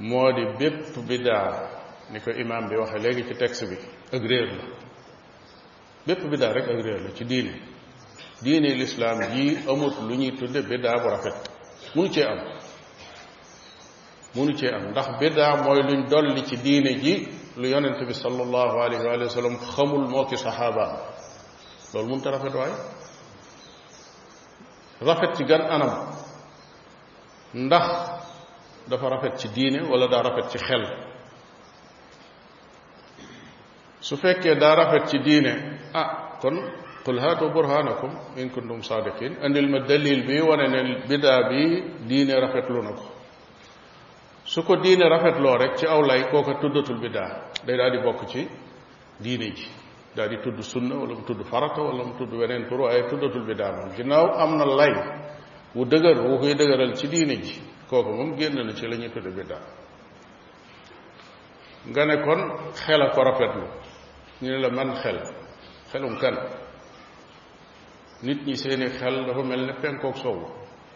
moo 0.01 0.33
di 0.33 0.45
bépp 0.59 0.97
biddaa 1.09 1.69
ni 2.11 2.21
ko 2.21 2.31
imaam 2.31 2.69
bi 2.69 2.77
waxe 2.77 2.99
léegi 2.99 3.25
ci 3.29 3.35
texte 3.35 3.67
bi 3.67 3.77
ak 4.13 4.23
réer 4.23 4.47
la 4.47 4.63
bépp 6.07 6.25
biddaa 6.27 6.53
rek 6.53 6.69
ak 6.69 6.83
réer 6.83 7.01
la 7.01 7.11
ci 7.15 7.25
diine 7.25 7.55
diine 8.43 8.75
lislaam 8.75 9.21
jii 9.23 9.59
amut 9.69 9.95
lu 10.09 10.17
ñuy 10.17 10.35
tudde 10.37 10.63
biddaa 10.63 11.01
bu 11.01 11.09
rafet 11.09 11.35
munu 11.95 12.09
ci 12.11 12.23
am 12.23 12.41
munu 14.35 14.55
ci 14.59 14.67
am 14.67 14.91
ndax 14.91 15.09
biddaa 15.21 15.63
mooy 15.63 15.83
luñ 15.83 16.07
dolli 16.11 16.45
ci 16.45 16.57
diine 16.59 16.99
ji 17.01 17.29
lu 17.57 17.69
yonent 17.69 18.05
bi 18.07 18.13
sallallahu 18.15 18.79
alayhi 18.81 19.05
wa 19.23 19.29
sallam 19.29 19.57
xamul 19.59 20.09
moo 20.09 20.25
ki 20.25 20.37
saxaabaam 20.37 20.97
loolu 21.95 22.09
mënut 22.11 22.27
a 22.27 22.31
rafet 22.31 22.55
waaye 22.55 22.75
rafet 25.01 25.37
ci 25.37 25.45
gan 25.45 25.61
anam 25.71 26.09
ndax 27.55 28.14
dafa 28.91 29.09
rafet 29.11 29.39
ci 29.39 29.49
diine 29.55 29.81
wala 29.89 30.07
daa 30.11 30.23
rafet 30.23 30.51
ci 30.51 30.59
xel 30.59 30.85
su 34.01 34.17
fekkee 34.17 34.57
daa 34.61 34.75
rafet 34.75 35.09
ci 35.09 35.19
diine 35.21 35.79
ah 35.93 36.39
kon 36.41 36.55
qul 37.05 37.19
haatu 37.21 37.51
burhanakum 37.55 38.13
in 38.37 38.51
kuntum 38.51 38.81
saadiqin 38.83 39.33
indil 39.47 39.69
ma 39.69 39.81
dalil 39.89 40.21
bi 40.29 40.37
wane 40.49 40.67
ne 40.69 41.03
biddaa 41.09 41.49
bi 41.51 41.61
diine 42.09 42.35
rafetlu 42.41 42.83
na 42.83 42.91
ko 42.93 43.07
su 44.45 44.63
ko 44.63 44.77
diine 44.83 45.09
rafetloo 45.09 45.57
rek 45.59 45.77
ci 45.79 45.87
aw 45.87 46.01
lay 46.05 46.23
kooka 46.31 46.55
tuddatul 46.61 47.01
bidaa 47.03 47.31
day 47.67 47.77
daal 47.77 47.91
di 47.93 47.99
bokk 48.03 48.27
ci 48.31 48.47
diine 49.19 49.53
ji 49.57 49.69
daal 50.17 50.29
di 50.29 50.39
tudd 50.43 50.61
sunna 50.61 50.95
wala 50.97 51.15
mu 51.15 51.25
tudd 51.25 51.41
farata 51.45 51.81
wala 51.83 52.05
mu 52.05 52.15
tudd 52.19 52.33
weneen 52.35 52.67
pour 52.69 52.81
waaye 52.81 53.07
tuddatul 53.09 53.47
bidaa 53.47 53.73
moom 53.73 53.95
ginnaaw 53.97 54.27
am 54.43 54.57
na 54.59 54.65
lay 54.65 54.93
wu 55.75 55.85
dëgër 55.87 56.19
wu 56.29 56.39
koy 56.39 56.55
dëgëral 56.55 56.95
ci 56.97 57.07
diine 57.09 57.35
ji 57.43 57.73
kooku 57.91 58.11
moom 58.13 58.37
génn 58.39 58.55
na 58.55 58.73
ci 58.75 58.87
la 58.87 58.97
ñuy 58.97 59.11
tudde 59.11 59.29
bidda 59.31 59.59
nga 61.89 62.05
ne 62.07 62.23
kon 62.25 62.41
xela 62.77 63.07
a 63.07 63.11
ko 63.11 63.23
rafetlu 63.23 63.67
ñu 64.43 64.49
ne 64.51 64.59
la 64.59 64.71
man 64.71 64.93
xel 64.97 65.19
xelum 65.93 66.17
kan 66.19 66.35
nit 68.23 68.41
ñi 68.47 68.57
seeni 68.57 68.87
xel 68.89 69.27
dafa 69.27 69.43
mel 69.43 69.67
ne 69.67 69.73
penkook 69.75 70.17
soowu 70.17 70.47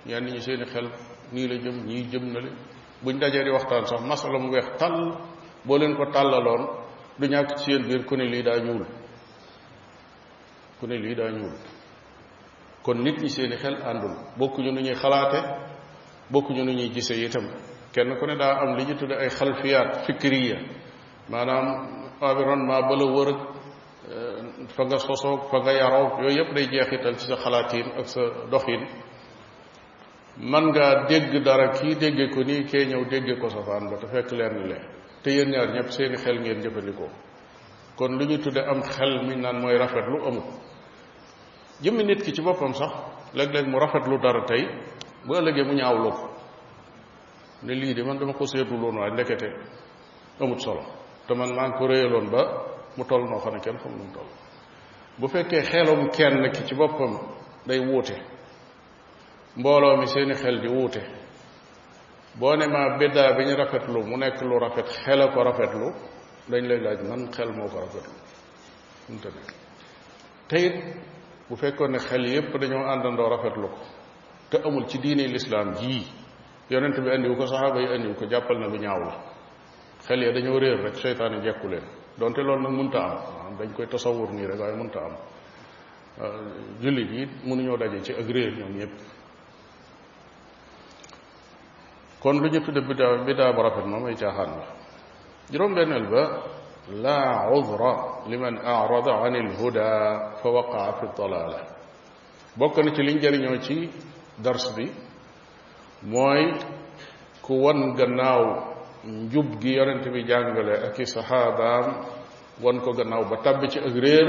ñenn 0.06 0.24
ñi 0.32 0.40
seeni 0.40 0.64
xel 0.64 0.86
nii 1.32 1.48
la 1.48 1.56
jëm 1.62 1.84
ñii 1.86 2.08
jëm 2.10 2.32
na 2.32 2.40
le 2.40 2.50
buñ 3.02 3.18
dajee 3.18 3.44
di 3.44 3.50
waxtaan 3.50 3.84
sax 3.86 4.00
masala 4.02 4.38
mu 4.38 4.50
weex 4.52 4.68
tàll 4.78 5.16
boo 5.64 5.78
leen 5.78 5.96
ko 5.96 6.06
tàllaloon 6.10 6.62
du 7.18 7.26
ñàkk 7.26 7.56
ci 7.56 7.64
seen 7.72 7.82
biir 7.86 8.04
ku 8.04 8.14
ne 8.16 8.24
lii 8.24 8.42
daa 8.42 8.58
ñuul 8.58 8.86
ku 10.80 10.86
ne 10.86 10.96
lii 10.96 11.14
daa 11.14 11.30
ñuul 11.30 11.54
kon 12.82 12.94
nit 13.02 13.18
ñi 13.20 13.28
seeni 13.28 13.56
xel 13.56 13.76
àndul 13.84 14.14
bokkuñu 14.38 14.72
nu 14.72 14.80
ñuy 14.80 14.94
xalaate 14.94 15.67
bokkuñu 16.30 16.64
nu 16.64 16.72
ñuy 16.72 16.90
gisee 16.92 17.24
itam 17.24 17.46
kenn 17.92 18.16
ku 18.18 18.26
ne 18.26 18.36
daa 18.36 18.60
am 18.62 18.76
li 18.76 18.84
ñu 18.84 18.94
tudde 18.94 19.14
ay 19.16 19.28
xalfiyaat 19.30 20.04
fikriya 20.06 20.58
maanaam 21.28 21.66
environnement 22.20 22.82
ba 22.88 22.96
la 22.96 23.04
wër 23.12 23.28
ak 23.28 23.40
euh, 24.10 24.66
fa 24.74 24.82
nga 24.84 24.98
sosoog 24.98 25.48
fa 25.50 25.58
nga 25.58 25.72
yaroog 25.72 26.20
yooyu 26.22 26.38
yëpp 26.38 26.54
day 26.54 26.66
jeex 26.68 26.88
jeexital 26.90 27.14
ci 27.16 27.26
sa 27.26 27.36
xalaatiin 27.36 27.86
ak 27.98 28.06
sa 28.08 28.20
doxin 28.50 28.82
man 30.38 30.64
ngaa 30.68 31.06
dégg 31.08 31.42
dara 31.44 31.72
kii 31.72 31.94
dégge 31.96 32.28
ko 32.34 32.42
nii 32.42 32.64
kee 32.64 32.84
ñëw 32.86 33.04
dégge 33.10 33.38
ko 33.40 33.48
safaan 33.48 33.90
ba 33.90 33.96
te 33.96 34.06
fekk 34.06 34.30
lenn 34.32 34.66
le 34.68 34.78
te 35.22 35.30
yéen 35.30 35.48
ñaar 35.50 35.72
ñëpp 35.72 35.90
seeni 35.90 36.16
xel 36.16 36.38
ngeen 36.40 36.60
jëfandikoo 36.60 37.08
kon 37.96 38.08
lu 38.18 38.24
ñu 38.26 38.38
tuddee 38.38 38.66
am 38.68 38.80
xel 38.82 39.26
mi 39.26 39.34
naan 39.36 39.60
mooy 39.62 39.78
lu 39.78 40.26
amul 40.26 40.44
jëmmi 41.82 42.04
nit 42.04 42.22
ki 42.22 42.32
ci 42.32 42.42
boppam 42.42 42.74
sax 42.74 42.92
léeg-léeg 43.34 43.66
mu 43.66 43.78
lu 43.78 44.18
dara 44.20 44.44
tey 44.44 44.68
bu 45.26 45.32
ëllëgee 45.38 45.64
mu 45.68 45.74
ñaawloo 45.74 46.12
ko 46.18 46.26
ne 47.62 47.72
lii 47.80 47.94
de 47.94 48.02
man 48.02 48.18
dama 48.18 48.32
ko 48.38 48.44
seetuloon 48.52 48.96
waaye 49.00 49.12
ndekete 49.14 49.48
amut 50.42 50.60
solo 50.64 50.82
te 51.26 51.32
man 51.38 51.50
maa 51.58 51.70
ko 51.78 51.82
réyaloon 51.92 52.28
ba 52.34 52.42
mu 52.96 53.02
toll 53.08 53.24
noo 53.30 53.38
xam 53.44 53.54
ne 53.54 53.60
kenn 53.64 53.76
xam 53.82 53.92
nu 53.96 54.04
mu 54.04 54.12
toll 54.16 54.30
bu 55.18 55.26
fekkee 55.32 55.62
xelum 55.70 56.00
kenn 56.16 56.38
ki 56.54 56.62
ci 56.66 56.74
boppam 56.80 57.12
day 57.68 57.78
wuute 57.88 58.16
mbooloo 59.58 59.96
mi 60.00 60.06
seeni 60.06 60.34
xel 60.42 60.56
di 60.62 60.68
wuute 60.68 61.02
boo 62.40 62.54
ne 62.56 62.66
ma 62.68 62.80
biddaa 62.98 63.32
bi 63.36 63.42
ñu 63.48 63.54
rafetlu 63.56 63.98
mu 64.10 64.16
nekk 64.16 64.38
lu 64.48 64.58
rafet 64.58 64.86
xel 65.02 65.20
a 65.22 65.26
ko 65.34 65.42
rafetlu 65.42 65.86
dañ 66.50 66.62
lay 66.68 66.80
laaj 66.84 67.00
man 67.08 67.22
xel 67.34 67.50
moo 67.56 67.68
ko 67.72 67.78
rafetlu 67.84 68.12
mënta 69.08 69.28
nekk 69.36 69.50
te 70.48 70.56
it 70.66 70.76
bu 71.48 71.56
fekkoon 71.56 71.90
ne 71.90 71.98
xel 71.98 72.24
yépp 72.34 72.54
dañoo 72.60 72.86
àndandoo 72.92 73.28
rafetlu 73.28 73.68
ko 73.68 73.78
te 74.50 74.60
amul 74.64 74.86
ci 74.86 74.98
diine 75.00 75.22
lislaam 75.26 75.74
jii 75.74 76.04
yonent 76.70 77.00
bi 77.00 77.10
andiwu 77.10 77.36
ko 77.36 77.46
saxaaba 77.46 77.80
yi 77.80 77.88
andiwu 77.94 78.14
ko 78.14 78.24
jàppal 78.26 78.58
na 78.58 78.68
bu 78.68 78.76
ñaaw 78.76 78.98
la 79.04 79.12
xel 80.06 80.22
ya 80.22 80.32
dañoo 80.32 80.58
réer 80.58 80.80
rek 80.84 80.94
seytaane 80.96 81.40
jekku 81.42 81.68
leen 81.68 81.84
donte 82.18 82.40
loolu 82.42 82.62
nag 82.62 82.72
munta 82.72 82.98
am 82.98 83.10
maanaam 83.34 83.56
dañ 83.58 83.70
koy 83.76 83.86
tasawur 83.86 84.30
nii 84.32 84.46
rek 84.46 84.58
waaye 84.60 84.76
munta 84.76 85.00
am 85.04 85.14
jullit 86.80 87.10
yi 87.10 87.22
mënuñoo 87.48 87.76
daje 87.78 88.02
ci 88.02 88.12
ak 88.12 88.26
réer 88.28 88.54
ñoom 88.58 88.72
ñëpp 88.78 88.92
kon 92.22 92.40
lu 92.40 92.48
ñu 92.48 92.60
tudde 92.64 92.80
bidaa 92.80 93.24
bidaa 93.26 93.52
bu 93.52 93.60
rafet 93.62 93.84
moom 93.86 94.06
ay 94.06 94.14
caaxaan 94.16 94.50
la 94.58 94.64
juróom 95.50 95.74
benneel 95.74 96.06
ba 96.08 96.22
laa 97.02 97.50
udra 97.52 98.24
liman 98.26 98.56
arada 98.64 99.12
an 99.26 99.34
al 99.36 99.50
huda 99.56 100.36
fa 100.40 100.48
waqaa 100.48 100.92
fi 101.00 101.06
dalala 101.16 101.60
bokk 102.56 102.76
na 102.78 102.92
ci 102.94 103.02
liñ 103.02 103.18
jëriñoo 103.20 103.60
ci 103.60 103.76
dars 104.42 104.64
bi 104.76 104.86
mooy 106.12 106.42
ku 107.42 107.54
won 107.64 107.94
gannaaw 107.96 108.42
njub 109.04 109.58
gi 109.60 109.70
yonent 109.78 110.04
bi 110.14 110.20
jàngale 110.28 110.74
ak 110.88 110.98
i 110.98 111.06
saxaabaam 111.06 111.86
won 112.62 112.80
ko 112.80 112.90
gannaaw 112.92 113.22
ba 113.30 113.36
tàbbi 113.44 113.68
ci 113.72 113.78
ak 113.80 113.94
réer 114.04 114.28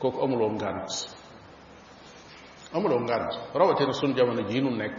kooku 0.00 0.18
amuloo 0.24 0.50
ngànt 0.50 0.90
amuloo 2.74 3.00
ngànt 3.00 3.32
rawatina 3.54 3.92
sun 3.92 4.14
jamono 4.16 4.42
jii 4.48 4.60
nu 4.62 4.70
nekk 4.70 4.94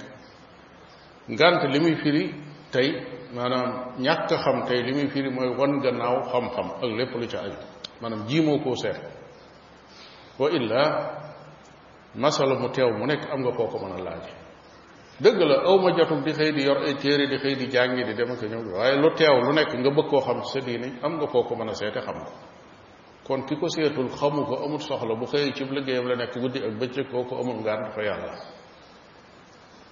ngànt 1.28 1.63
li 1.71 1.80
muy 1.80 1.95
firi 1.95 2.23
tey 2.71 2.89
maanaam 3.36 3.71
ñàkk 3.99 4.28
xam 4.43 4.63
tey 4.67 4.84
li 4.84 4.93
muy 4.93 5.08
firi 5.10 5.30
mooy 5.30 5.49
won 5.58 5.80
gannaaw 5.80 6.15
xam-xam 6.32 6.67
ak 6.80 6.89
lépp 6.97 7.12
lu 7.15 7.28
ca 7.32 7.39
aju 7.43 7.58
maanaam 8.02 8.28
jiimoo 8.28 8.60
koo 8.63 8.75
seet 8.75 8.97
wa 10.39 10.47
illa 10.49 10.86
masala 12.15 12.60
mu 12.60 12.69
teew 12.72 12.91
mu 12.98 13.06
nekk 13.08 13.30
am 13.32 13.41
nga 13.41 13.52
koo 13.56 13.67
ko 13.67 13.78
mën 13.78 13.93
a 14.00 14.04
laaj 14.04 14.26
dëgg 15.22 15.39
la 15.41 15.58
aw 15.63 15.78
ma 15.78 15.91
jotug 15.98 16.24
di 16.24 16.32
xëy 16.34 16.52
di 16.56 16.63
yor 16.63 16.78
ay 16.84 16.95
téere 16.95 17.28
di 17.28 17.38
xëy 17.38 17.56
di 17.56 17.67
jàngi 17.69 18.04
di 18.04 18.13
dem 18.13 18.32
ak 18.32 18.41
ñëw 18.41 18.74
waaye 18.74 18.95
lu 18.98 19.13
teew 19.15 19.41
lu 19.41 19.54
nekk 19.54 19.74
nga 19.74 19.89
bëgg 19.91 20.10
koo 20.10 20.22
xam 20.22 20.43
sa 20.43 20.60
diine 20.60 20.98
am 21.04 21.15
nga 21.17 21.28
koo 21.28 21.43
ko 21.43 21.56
mën 21.56 21.69
a 21.69 21.74
seete 21.74 22.00
xam 22.02 22.17
ko 22.26 22.32
kon 23.28 23.45
ki 23.45 23.56
ko 23.60 23.67
seetul 23.69 24.10
xamu 24.10 24.43
ko 24.45 24.56
amul 24.65 24.80
soxla 24.80 25.15
bu 25.15 25.26
xëyee 25.26 25.54
cib 25.54 25.67
ci 25.67 25.76
liggéeyam 25.76 26.08
la 26.08 26.15
nekk 26.15 26.38
guddi 26.39 26.60
ak 26.63 26.74
bëccëg 26.80 27.12
ko 27.12 27.36
amul 27.41 27.62
ngànt 27.62 27.93
fa 27.93 28.02
yàlla 28.02 28.34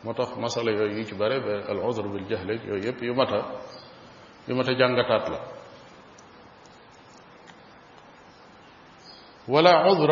moo 0.03 0.13
tax 0.13 0.31
masala 0.37 0.71
yooyu 0.71 1.05
ci 1.05 1.15
bare 1.15 1.37
ba 1.41 1.71
al 1.71 1.79
uzr 1.87 2.07
bil 2.07 2.25
jahl 2.29 2.49
yooyu 2.49 2.83
yëpp 2.85 3.01
yu 3.01 3.13
mata 3.13 3.37
a 3.37 3.45
yu 4.47 4.55
mat 4.55 4.67
a 4.67 4.73
jàngataat 4.75 5.29
la 5.29 5.56
ولا 9.47 9.71
عذر 9.75 10.11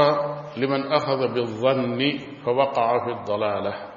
لمن 0.57 0.91
أخذ 0.91 1.33
بالظن 1.33 2.17
فوقع 2.45 3.05
في 3.05 3.11
الضلالة 3.19 3.91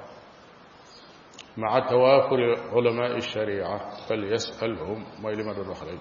مع 1.57 1.79
توافر 1.79 2.55
علماء 2.75 3.15
الشريعة 3.17 3.77
فليسألهم 4.09 5.05
ما 5.23 5.29
لمن 5.29 5.51
الرخلين 5.51 5.99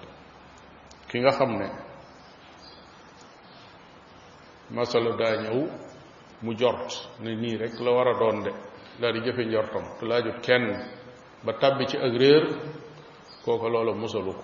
كي 1.10 1.20
نخمنا 1.20 1.72
مثلا 4.70 5.16
دانيو 5.16 5.66
مجرد 6.42 6.90
نيرك 7.20 7.74
لورا 7.80 8.12
دون 8.18 8.38
دي 8.44 8.50
لا 9.00 9.10
رجف 9.10 9.32
جفي 9.34 9.44
نجرتم 9.44 9.84
لا 10.08 10.20
جو 10.20 10.32
كن 10.46 10.66
بطبي 11.46 11.86
ci 11.90 11.96
اغرير 11.96 12.44
كوكا 13.44 13.66
لولا 13.66 13.92
مسلوك 13.96 14.36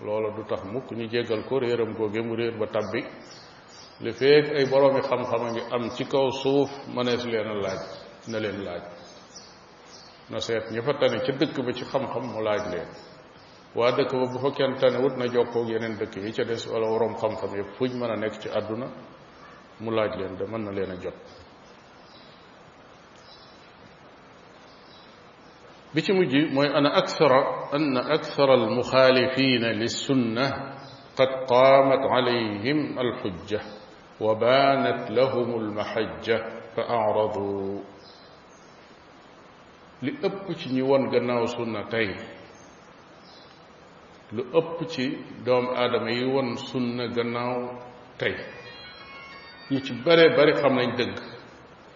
لولا 0.00 0.28
lolo 0.28 0.36
du 0.36 0.44
tax 0.48 0.62
mukk 0.64 0.90
ñu 0.90 2.22
مرير 2.22 2.54
ko 2.58 2.66
li 4.00 4.12
feeg 4.12 4.44
ay 4.58 4.66
boroomi 4.70 5.02
xam-xam 5.02 5.42
ngi 5.50 5.60
am 5.74 5.90
ci 5.96 6.04
kaw 6.04 6.28
suuf 6.42 6.70
mënees 6.94 7.24
leen 7.32 7.48
a 7.50 7.54
laaj 7.62 7.80
na 8.30 8.38
leen 8.38 8.58
laaj 8.66 8.82
na 10.30 10.38
seet 10.46 10.64
ñi 10.72 10.80
fa 10.86 10.92
tane 11.00 11.18
ca 11.24 11.32
dëkk 11.32 11.56
ba 11.66 11.72
ci 11.72 11.84
xam-xam 11.84 12.24
mu 12.32 12.40
laaj 12.42 12.62
leen 12.72 12.88
waa 13.78 13.90
dëkk 13.98 14.12
ba 14.20 14.26
bu 14.32 14.38
fa 14.44 14.50
kenn 14.56 14.74
tane 14.80 14.98
wut 15.02 15.16
na 15.18 15.26
jokkoo 15.26 15.62
ak 15.62 15.68
yeneen 15.68 15.96
dëkk 15.98 16.14
yi 16.24 16.32
ca 16.32 16.44
des 16.44 16.66
wala 16.70 16.86
waroom 16.92 17.14
xam-xam 17.20 17.54
yëpp 17.58 17.72
fuñ 17.78 17.90
mën 17.98 18.10
a 18.10 18.16
nekk 18.16 18.36
ci 18.40 18.48
àdduna 18.58 18.86
mu 19.80 19.90
laaj 19.90 20.10
leen 20.18 20.34
da 20.38 20.44
mën 20.46 20.64
na 20.64 20.70
leen 20.70 20.90
a 20.90 20.96
jot 21.02 21.18
bi 25.94 26.02
ci 26.02 26.12
mujj 26.12 26.34
mooy 26.54 26.68
ana 26.68 26.90
akthara 26.94 27.40
an 27.74 27.96
akthara 28.00 28.52
al 28.54 28.68
muxaalifina 28.76 29.72
lis 29.72 29.96
sunna 30.06 30.46
qad 31.16 31.30
qaamat 31.48 32.02
alayhim 32.16 32.98
al 32.98 33.10
xujja 33.22 33.58
wa 34.20 34.34
baanat 34.34 35.10
lahum 35.14 35.54
almahajja 35.62 36.38
fa 36.74 36.82
aradu 36.88 37.78
li 40.02 40.12
ëpp 40.26 40.44
ci 40.58 40.68
ñi 40.74 40.82
won 40.82 41.06
gannaaw 41.10 41.46
sunna 41.46 41.82
tey 41.90 42.08
lu 44.34 44.42
ëpp 44.58 44.78
ci 44.92 45.04
doomu 45.46 45.70
aadama 45.70 46.10
yi 46.10 46.24
won 46.26 46.56
sunna 46.58 47.06
gannaaw 47.16 47.56
tey 48.18 48.34
ñu 49.70 49.78
ci 49.84 49.92
bare 50.04 50.34
bari 50.36 50.52
xam 50.60 50.74
nañ 50.74 50.96
dëgg 50.98 51.16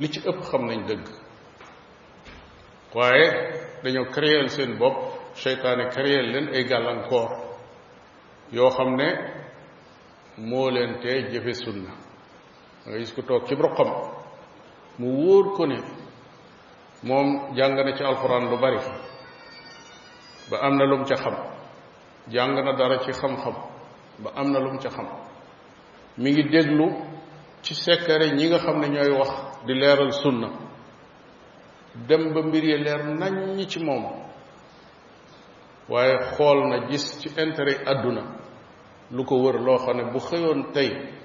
li 0.00 0.06
ci 0.12 0.20
ëpp 0.30 0.40
xam 0.50 0.62
nañ 0.66 0.86
dëgg 0.88 1.04
waaye 2.94 3.26
dañoo 3.82 4.06
créer 4.14 4.48
seen 4.48 4.78
bopp 4.78 4.96
seytaane 5.34 5.88
créer 5.90 6.22
leen 6.32 6.48
ay 6.54 6.64
gàllankoor 6.64 7.28
yoo 8.52 8.70
xam 8.70 8.96
ne 8.96 9.08
moo 10.38 10.70
leen 10.70 11.00
tee 11.02 11.28
jëfe 11.32 11.52
sunna 11.54 12.01
da 12.86 12.98
gis 12.98 13.12
ku 13.14 13.22
toog 13.22 13.44
ci 13.46 13.54
ruqam 13.54 13.90
mu 14.98 15.06
wóor 15.06 15.52
ko 15.56 15.66
ne 15.66 15.78
moom 17.02 17.28
jàng 17.54 17.74
na 17.76 17.96
ci 17.96 18.02
alxuraan 18.04 18.50
lu 18.50 18.56
bari 18.62 18.78
ba 20.50 20.56
am 20.66 20.76
na 20.76 20.84
lum 20.84 21.04
ca 21.04 21.14
xam 21.16 21.36
jàng 22.28 22.54
na 22.64 22.72
dara 22.78 22.98
ci 23.04 23.10
xam-xam 23.12 23.54
ba 24.22 24.30
am 24.34 24.50
na 24.52 24.58
lum 24.58 24.78
ca 24.78 24.88
xam 24.90 25.08
mi 26.16 26.30
ngi 26.30 26.42
déglu 26.42 26.88
ci 27.62 27.74
sekkare 27.74 28.30
ñi 28.36 28.48
nga 28.48 28.58
xam 28.58 28.78
ne 28.80 28.88
ñooy 28.88 29.10
wax 29.18 29.30
di 29.66 29.74
leeral 29.74 30.12
sunna 30.12 30.48
dem 31.94 32.32
ba 32.32 32.40
mbir 32.42 32.64
yi 32.64 32.78
leer 32.78 33.02
naññ 33.04 33.66
ci 33.70 33.78
moom 33.84 34.04
waaye 35.88 36.16
xool 36.36 36.58
na 36.68 36.86
gis 36.88 37.18
ci 37.20 37.28
intérêt 37.28 37.80
àdduna 37.86 38.22
lu 39.10 39.24
ko 39.24 39.34
wër 39.40 39.60
loo 39.60 39.76
xam 39.78 39.96
ne 39.96 40.10
bu 40.12 40.18
xëyoon 40.18 40.72
tey 40.74 41.20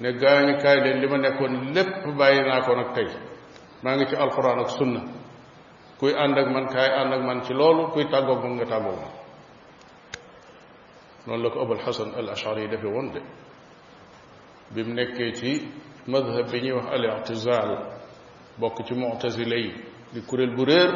ne 0.00 0.12
gaañu 0.12 0.58
kaay 0.62 0.78
leen 0.82 1.00
li 1.00 1.06
ma 1.08 1.16
nekkoon 1.18 1.72
lépp 1.74 2.06
bàyyi 2.18 2.40
naa 2.42 2.60
ko 2.66 2.72
nag 2.76 2.94
tey 2.94 3.08
maa 3.82 3.94
ngi 3.96 4.06
ci 4.10 4.16
alxuraan 4.16 4.58
ak 4.60 4.70
sunna 4.70 5.00
kuy 5.98 6.12
ànd 6.18 6.38
ak 6.38 6.48
man 6.48 6.66
kaay 6.66 6.90
ànd 7.00 7.12
ak 7.12 7.22
man 7.22 7.40
ci 7.44 7.52
loolu 7.52 7.90
kuy 7.92 8.04
tàggook 8.12 8.40
moom 8.42 8.54
nga 8.54 8.64
tàggoog 8.64 8.96
man 9.00 9.12
noonu 11.26 11.42
la 11.42 11.50
ko 11.50 11.60
abul 11.60 11.78
xasan 11.78 12.10
al 12.18 12.28
ashari 12.30 12.68
defe 12.68 12.84
woon 12.86 13.12
de 13.12 13.20
bi 14.74 14.82
mu 14.84 14.94
nekkee 14.94 15.32
ci 15.34 15.50
madhab 16.06 16.50
bi 16.50 16.60
ñuy 16.60 16.72
wax 16.72 16.86
al 16.92 17.04
i'tizaal 17.04 17.70
bokk 18.60 18.82
ci 18.86 18.94
mu'tazila 18.94 19.56
yi 19.56 19.74
di 20.12 20.20
kuréel 20.28 20.54
bu 20.56 20.64
réer 20.64 20.90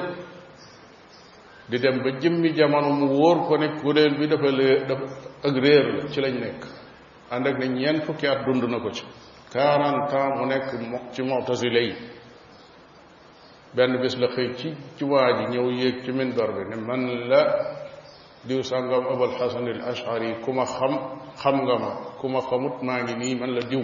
di 1.69 1.79
dem 1.79 2.03
ba 2.03 2.11
jëmmi 2.21 2.53
jamono 2.55 2.89
mu 2.89 3.07
wóor 3.07 3.39
ko 3.49 3.57
ne 3.57 3.69
kuréel 3.83 4.19
bi 4.19 4.27
dafa 4.29 4.51
lée 4.59 4.85
dafa 4.89 5.05
ak 5.47 5.55
réer 5.63 5.85
la 5.95 6.09
ci 6.09 6.21
lañ 6.21 6.37
nekk 6.41 6.63
ànd 7.35 7.47
ak 7.47 7.59
ñeent 7.59 8.03
fukki 8.07 8.27
at 8.29 8.45
dund 8.47 8.63
na 8.71 8.79
ko 8.79 8.91
ci 8.91 9.05
quarante 9.53 10.19
mu 10.37 10.47
nekk 10.47 10.67
ci 11.13 11.23
moctasile 11.23 11.81
yi 11.89 11.95
benn 13.77 14.01
bis 14.01 14.17
la 14.19 14.29
xëy 14.29 14.51
ci 14.59 14.69
ci 14.97 15.05
waa 15.05 15.31
ji 15.37 15.45
ñëw 15.53 15.67
yéeg 15.71 15.97
ci 16.05 16.13
minbar 16.13 16.51
bi 16.57 16.65
ne 16.69 16.77
man 16.77 17.03
la 17.31 17.43
diw 18.45 18.63
sàngam 18.63 19.07
abul 19.13 19.33
xasan 19.39 19.67
al 19.73 19.81
ashari 19.91 20.31
ku 20.45 20.51
xam 20.53 20.93
xam 21.43 21.57
nga 21.65 21.77
ma 21.79 21.91
ku 22.21 22.27
xamut 22.49 22.83
maa 22.83 23.03
ngi 23.03 23.15
nii 23.17 23.35
man 23.41 23.51
la 23.55 23.61
diw 23.71 23.83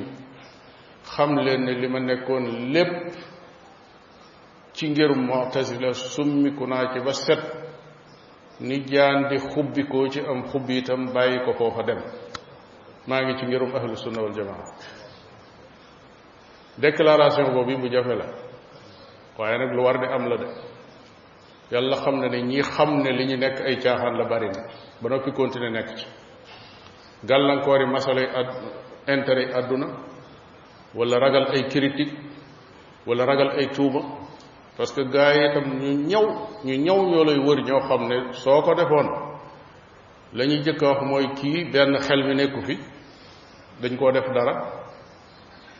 xam 1.13 1.37
leen 1.39 1.63
ne 1.65 1.73
li 1.73 1.89
ma 1.89 1.99
nekkoon 2.01 2.45
lépp 2.75 2.95
ci 4.75 4.89
ngir 4.91 5.15
moctasila 5.17 5.93
summiku 5.93 6.67
naa 6.67 6.93
ci 6.93 7.01
ba 7.01 7.13
set 7.13 7.43
ni 8.61 8.77
jaan 8.85 9.29
di 9.29 9.37
xubbikoo 9.39 10.09
ci 10.11 10.21
am 10.21 10.43
xubbi 10.45 10.77
itam 10.79 11.13
bàyyi 11.15 11.41
ko 11.45 11.53
foofa 11.55 11.83
dem 11.83 12.01
maa 13.07 13.23
ngi 13.25 13.39
ci 13.39 13.47
ngirum 13.47 13.75
ahlu 13.75 13.97
sunna 13.97 14.23
wal 14.23 14.33
jamaa 14.35 14.65
déclaration 16.79 17.53
boobu 17.53 17.79
bu 17.79 17.89
jafe 17.89 18.15
la 18.15 18.27
waaye 19.39 19.59
nag 19.59 19.73
lu 19.75 19.83
war 19.83 19.99
di 19.99 20.07
am 20.07 20.29
la 20.29 20.37
de 20.37 20.47
yàlla 21.71 21.97
xam 21.97 22.19
ne 22.21 22.29
ne 22.29 22.43
ñi 22.43 22.61
xam 22.63 22.91
ne 23.03 23.11
li 23.13 23.25
ñu 23.27 23.37
nekk 23.37 23.61
ay 23.61 23.77
caaxaan 23.77 24.17
la 24.17 24.25
bari 24.29 24.49
na 24.49 24.61
ba 25.03 25.09
noppi 25.09 25.33
continuer 25.33 25.71
nekk 25.71 25.97
ci 25.97 26.07
gàllankoori 27.25 27.87
masala 27.87 28.23
ad 28.35 28.49
intérêt 29.07 29.49
yi 29.49 29.55
àdduna 29.59 29.87
wala 30.95 31.19
ragal 31.19 31.47
ay 31.55 31.63
critique 31.69 32.15
ragal 33.07 33.51
ay 33.59 33.69
tuuma 33.71 34.01
parce 34.77 34.93
que 34.95 35.03
gars 35.05 35.35
yi 35.35 35.45
itam 35.49 35.65
ñu 35.79 36.07
ñëw 36.07 36.27
ñu 36.65 36.75
ñëw 36.85 37.01
ñoo 37.11 37.25
lay 37.25 37.39
wër 37.39 37.61
ñoo 37.65 37.81
xam 37.81 38.09
ne 38.09 38.33
soo 38.33 38.63
ko 38.63 38.75
defoon 38.75 39.09
lañuy 40.33 40.63
jëkk 40.63 40.83
a 40.83 40.87
wax 40.89 41.03
mooy 41.03 41.27
kii 41.35 41.71
benn 41.71 41.99
xel 41.99 42.23
mi 42.25 42.35
nekku 42.35 42.61
fi 42.63 42.77
dañ 43.83 43.97
koo 43.99 44.13
def 44.13 44.27
dara 44.35 44.53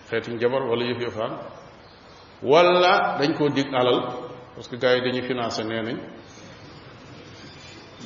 xeetu 0.09 0.31
njabar 0.35 0.63
wala 0.71 0.85
yëf 0.91 1.01
yëfaan 1.05 1.33
wala 2.51 2.93
dañ 3.19 3.31
koo 3.39 3.49
dig 3.51 3.69
alal 3.75 4.01
parce 4.55 4.69
que 4.71 4.77
gars 4.77 4.95
yi 4.97 5.01
dañuy 5.05 5.23
financé 5.29 5.63
nee 5.65 5.83
nañ 5.83 5.99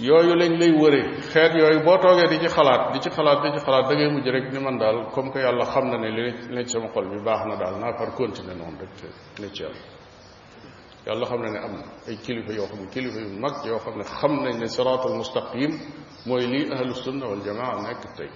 yooyu 0.07 0.35
lañ 0.41 0.53
lay 0.61 0.73
wëree 0.81 1.03
xeet 1.33 1.53
yooyu 1.61 1.81
boo 1.87 1.99
toogee 2.03 2.29
di 2.29 2.39
ci 2.43 2.49
xalaat 2.55 2.93
di 2.93 2.99
ci 3.01 3.09
xalaat 3.17 3.39
di 3.43 3.51
ci 3.55 3.61
xalaat 3.65 3.89
da 3.89 3.95
ngay 3.95 4.11
mujj 4.13 4.29
rek 4.31 4.47
ni 4.53 4.61
man 4.61 4.77
daal 4.79 4.97
comme 5.15 5.31
que 5.33 5.39
yàlla 5.41 5.65
xam 5.73 5.85
na 5.91 5.97
ne 5.99 6.09
li 6.17 6.33
ne 6.55 6.65
ci 6.65 6.71
sama 6.71 6.89
xol 6.95 7.07
bi 7.11 7.21
baax 7.27 7.41
na 7.49 7.55
daal 7.57 7.75
naa 7.81 7.93
far 7.99 8.11
continuer 8.17 8.57
noonu 8.59 8.79
rek 8.81 8.93
te 9.01 9.07
ne 9.43 9.49
ci 9.55 9.63
yàlla 11.07 11.25
xam 11.31 11.41
na 11.45 11.49
ne 11.55 11.59
am 11.67 11.73
na 11.79 11.85
ay 12.09 12.17
kilifa 12.25 12.53
yoo 12.53 12.67
xam 12.67 12.81
ne 12.81 12.89
kilifa 12.95 13.19
yu 13.21 13.29
mag 13.43 13.55
yoo 13.65 13.79
xam 13.85 13.95
ne 13.99 14.05
xam 14.19 14.33
nañ 14.45 14.55
ne 14.63 14.67
siraatul 14.77 15.15
mustaqim 15.21 15.73
mooy 16.27 16.45
lii 16.53 16.67
ahlu 16.75 16.93
sunna 17.05 17.25
wal 17.31 17.41
jamaa 17.47 17.81
nekk 17.87 18.03
tey 18.19 18.29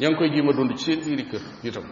ña 0.00 0.08
ngi 0.08 0.16
koy 0.16 0.30
jiima 0.30 0.52
dund 0.52 0.74
ci 0.76 0.84
seen 0.92 1.00
biiri 1.00 1.24
kër 1.30 1.40
itam 1.62 1.82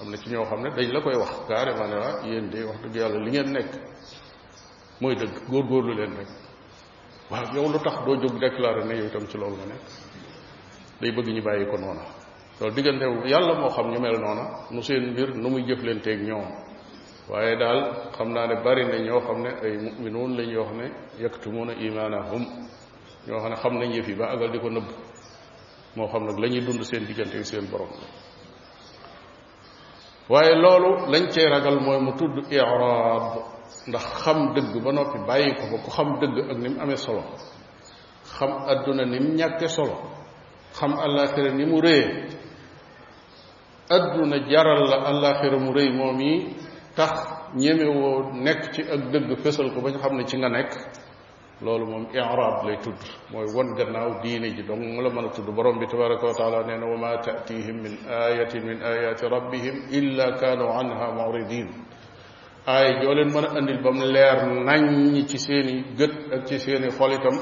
am 0.00 0.10
na 0.10 0.16
ci 0.16 0.30
ñoo 0.30 0.44
xam 0.44 0.62
ne 0.62 0.70
dañ 0.70 0.92
la 0.92 1.00
koy 1.00 1.14
wax 1.16 1.30
carrément 1.48 1.88
ne 1.90 1.96
waa 1.98 2.22
yéen 2.26 2.48
de 2.50 2.62
wax 2.64 2.76
dëgg 2.82 2.96
yàlla 2.96 3.18
li 3.18 3.30
ngeen 3.30 3.50
nekk 3.52 3.66
mooy 5.00 5.14
dëgg 5.16 5.34
góorgóorlu 5.50 5.94
leen 5.98 6.14
rek 6.16 6.28
waaw 7.30 7.44
yow 7.54 7.68
lu 7.72 7.78
tax 7.80 7.94
doo 8.06 8.14
jóg 8.16 8.38
déclaré 8.38 8.84
ne 8.84 8.94
yow 8.94 9.06
itam 9.06 9.26
ci 9.26 9.36
loolu 9.38 9.56
nga 9.56 9.74
bëgg 11.16 11.28
ñu 11.34 11.42
bàyyi 11.42 11.64
noona 11.66 12.02
loolu 12.60 12.74
diggante 12.74 13.04
yàlla 13.28 13.54
moo 13.54 13.70
xam 13.70 13.90
ñu 13.90 14.00
mel 14.00 14.20
noona 14.20 14.44
nu 14.70 14.80
seen 14.82 15.10
mbir 15.12 15.34
nu 15.34 15.48
muy 15.50 15.62
jëflanteeg 15.66 16.20
ñoom 16.28 16.46
waaye 17.28 17.56
daal 17.56 17.78
xam 18.16 18.28
naa 18.32 18.46
ne 18.46 18.62
bari 18.62 18.84
na 18.86 18.98
ñoo 18.98 19.20
xam 19.20 19.42
ne 19.42 19.48
ay 19.62 19.76
muminuun 19.78 20.36
lañ 20.36 20.48
yoo 20.52 20.64
xam 20.66 20.76
ne 20.78 20.92
yaktumuuna 21.22 21.72
imaanahum 21.72 22.44
ñoo 23.26 23.38
xam 23.40 23.50
ne 23.50 23.56
xam 23.56 23.74
nañ 23.78 23.90
yëf 23.94 24.08
yi 24.08 24.14
ba 24.14 24.26
agal 24.30 24.50
di 24.52 24.58
ko 24.60 24.70
nëbb 24.70 24.88
moo 25.96 26.06
xam 26.12 26.22
nag 26.26 26.38
lañuy 26.38 26.60
dund 26.60 26.82
seen 26.88 27.04
diggante 27.06 27.36
ak 27.38 27.46
seen 27.50 27.66
borom 27.70 27.88
waaye 30.28 30.54
loolu 30.64 30.90
lañ 31.12 31.24
cey 31.32 31.46
ragal 31.52 31.78
mooy 31.86 31.98
mu 32.06 32.12
tudd 32.18 32.34
iraab 32.58 33.24
ndax 33.88 34.04
xam 34.22 34.38
dëgg 34.54 34.72
ba 34.84 34.90
noppi 34.98 35.18
bàyyi 35.28 35.50
ko 35.58 35.64
fa 35.72 35.76
ku 35.84 35.90
xam 35.96 36.08
dëgg 36.20 36.36
ak 36.50 36.56
ni 36.62 36.68
mu 36.72 36.78
amee 36.82 37.00
solo 37.06 37.22
xam 38.36 38.50
adduna 38.72 39.04
ni 39.10 39.18
mu 39.24 39.30
ñàkke 39.38 39.66
solo 39.76 39.96
xam 40.76 40.92
àllaaxira 41.04 41.50
ni 41.58 41.64
mu 41.70 41.76
rëyee 41.86 42.08
adduna 43.96 44.36
jaral 44.50 44.82
la 44.90 44.98
àllaaxira 45.10 45.56
mu 45.64 45.70
rëy 45.76 45.88
moom 45.98 46.18
yi 46.26 46.32
tax 46.96 47.12
ñemewoo 47.62 48.18
nekk 48.46 48.62
ci 48.72 48.80
ak 48.94 49.00
dëgg 49.12 49.28
fésal 49.42 49.68
ko 49.74 49.78
ba 49.82 49.90
ñu 49.92 49.98
xam 50.02 50.14
ne 50.16 50.24
ci 50.28 50.36
nga 50.36 50.48
nekk 50.48 50.72
loolu 51.62 51.86
moom 51.86 52.04
i'rab 52.12 52.66
lay 52.66 52.78
tudd 52.82 52.98
mooy 53.30 53.46
won 53.54 53.74
gannaaw 53.78 54.20
diine 54.22 54.48
ji 54.54 54.62
donc 54.64 54.82
mu 54.82 55.02
la 55.02 55.10
mën 55.10 55.24
a 55.26 55.30
tudd 55.30 55.46
borom 55.54 55.78
bi 55.78 55.86
tabaraka 55.86 56.26
wa 56.26 56.34
taala 56.34 56.66
nee 56.66 56.78
na 56.78 56.86
wa 56.86 56.96
ma 56.98 57.18
ta'tihim 57.22 57.76
min 57.82 57.94
ayatin 58.08 58.62
min 58.66 58.82
ayati 58.82 59.24
rabbihim 59.28 59.74
illa 59.90 60.34
kanu 60.40 60.66
anha 60.80 61.06
muridin 61.18 61.68
aaya 62.66 63.00
joo 63.02 63.14
leen 63.14 63.30
mën 63.34 63.44
a 63.46 63.50
andil 63.54 63.80
ba 63.82 63.90
mu 63.92 64.04
leer 64.04 64.38
naññ 64.68 65.26
ci 65.30 65.38
seeni 65.38 65.84
gët 65.98 66.14
ak 66.34 66.46
ci 66.48 66.58
seeni 66.58 66.90
xol 66.90 67.12
itam 67.12 67.36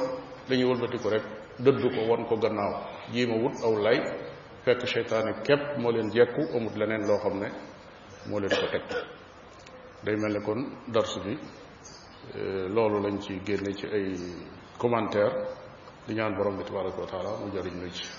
dañuy 0.49 0.69
wëlbatiku 0.71 1.09
rek 1.09 1.25
dëdd 1.65 1.83
ko 1.95 2.01
won 2.09 2.25
ko 2.29 2.37
gannaaw 2.37 2.73
jiima 3.13 3.37
wut 3.43 3.57
aw 3.65 3.75
lay 3.85 3.99
fekk 4.65 4.81
seytaane 4.95 5.33
képp 5.47 5.79
moo 5.81 5.91
leen 5.93 6.09
jekku 6.13 6.43
amut 6.57 6.75
leneen 6.77 7.03
loo 7.09 7.19
xam 7.23 7.41
ne 7.41 7.49
moo 8.29 8.41
leen 8.41 8.53
ko 8.61 8.67
teg 8.73 8.85
day 10.05 10.17
mel 10.21 10.33
ne 10.33 10.41
kon 10.47 10.61
darsu 10.93 11.19
bi 11.25 11.37
Euh, 12.37 12.69
loolu 12.69 13.01
lañ 13.03 13.19
ci 13.21 13.41
génne 13.45 13.75
ci 13.75 13.85
ay 13.87 14.17
commentaire 14.79 15.51
di 16.07 16.15
ñaan 16.15 16.35
borom 16.37 16.57
bi 16.57 16.63
tabaraka 16.65 17.01
wa 17.01 17.07
taala 17.07 17.31
mu 17.39 17.51
jëriñ 17.51 17.81
ci 17.93 18.11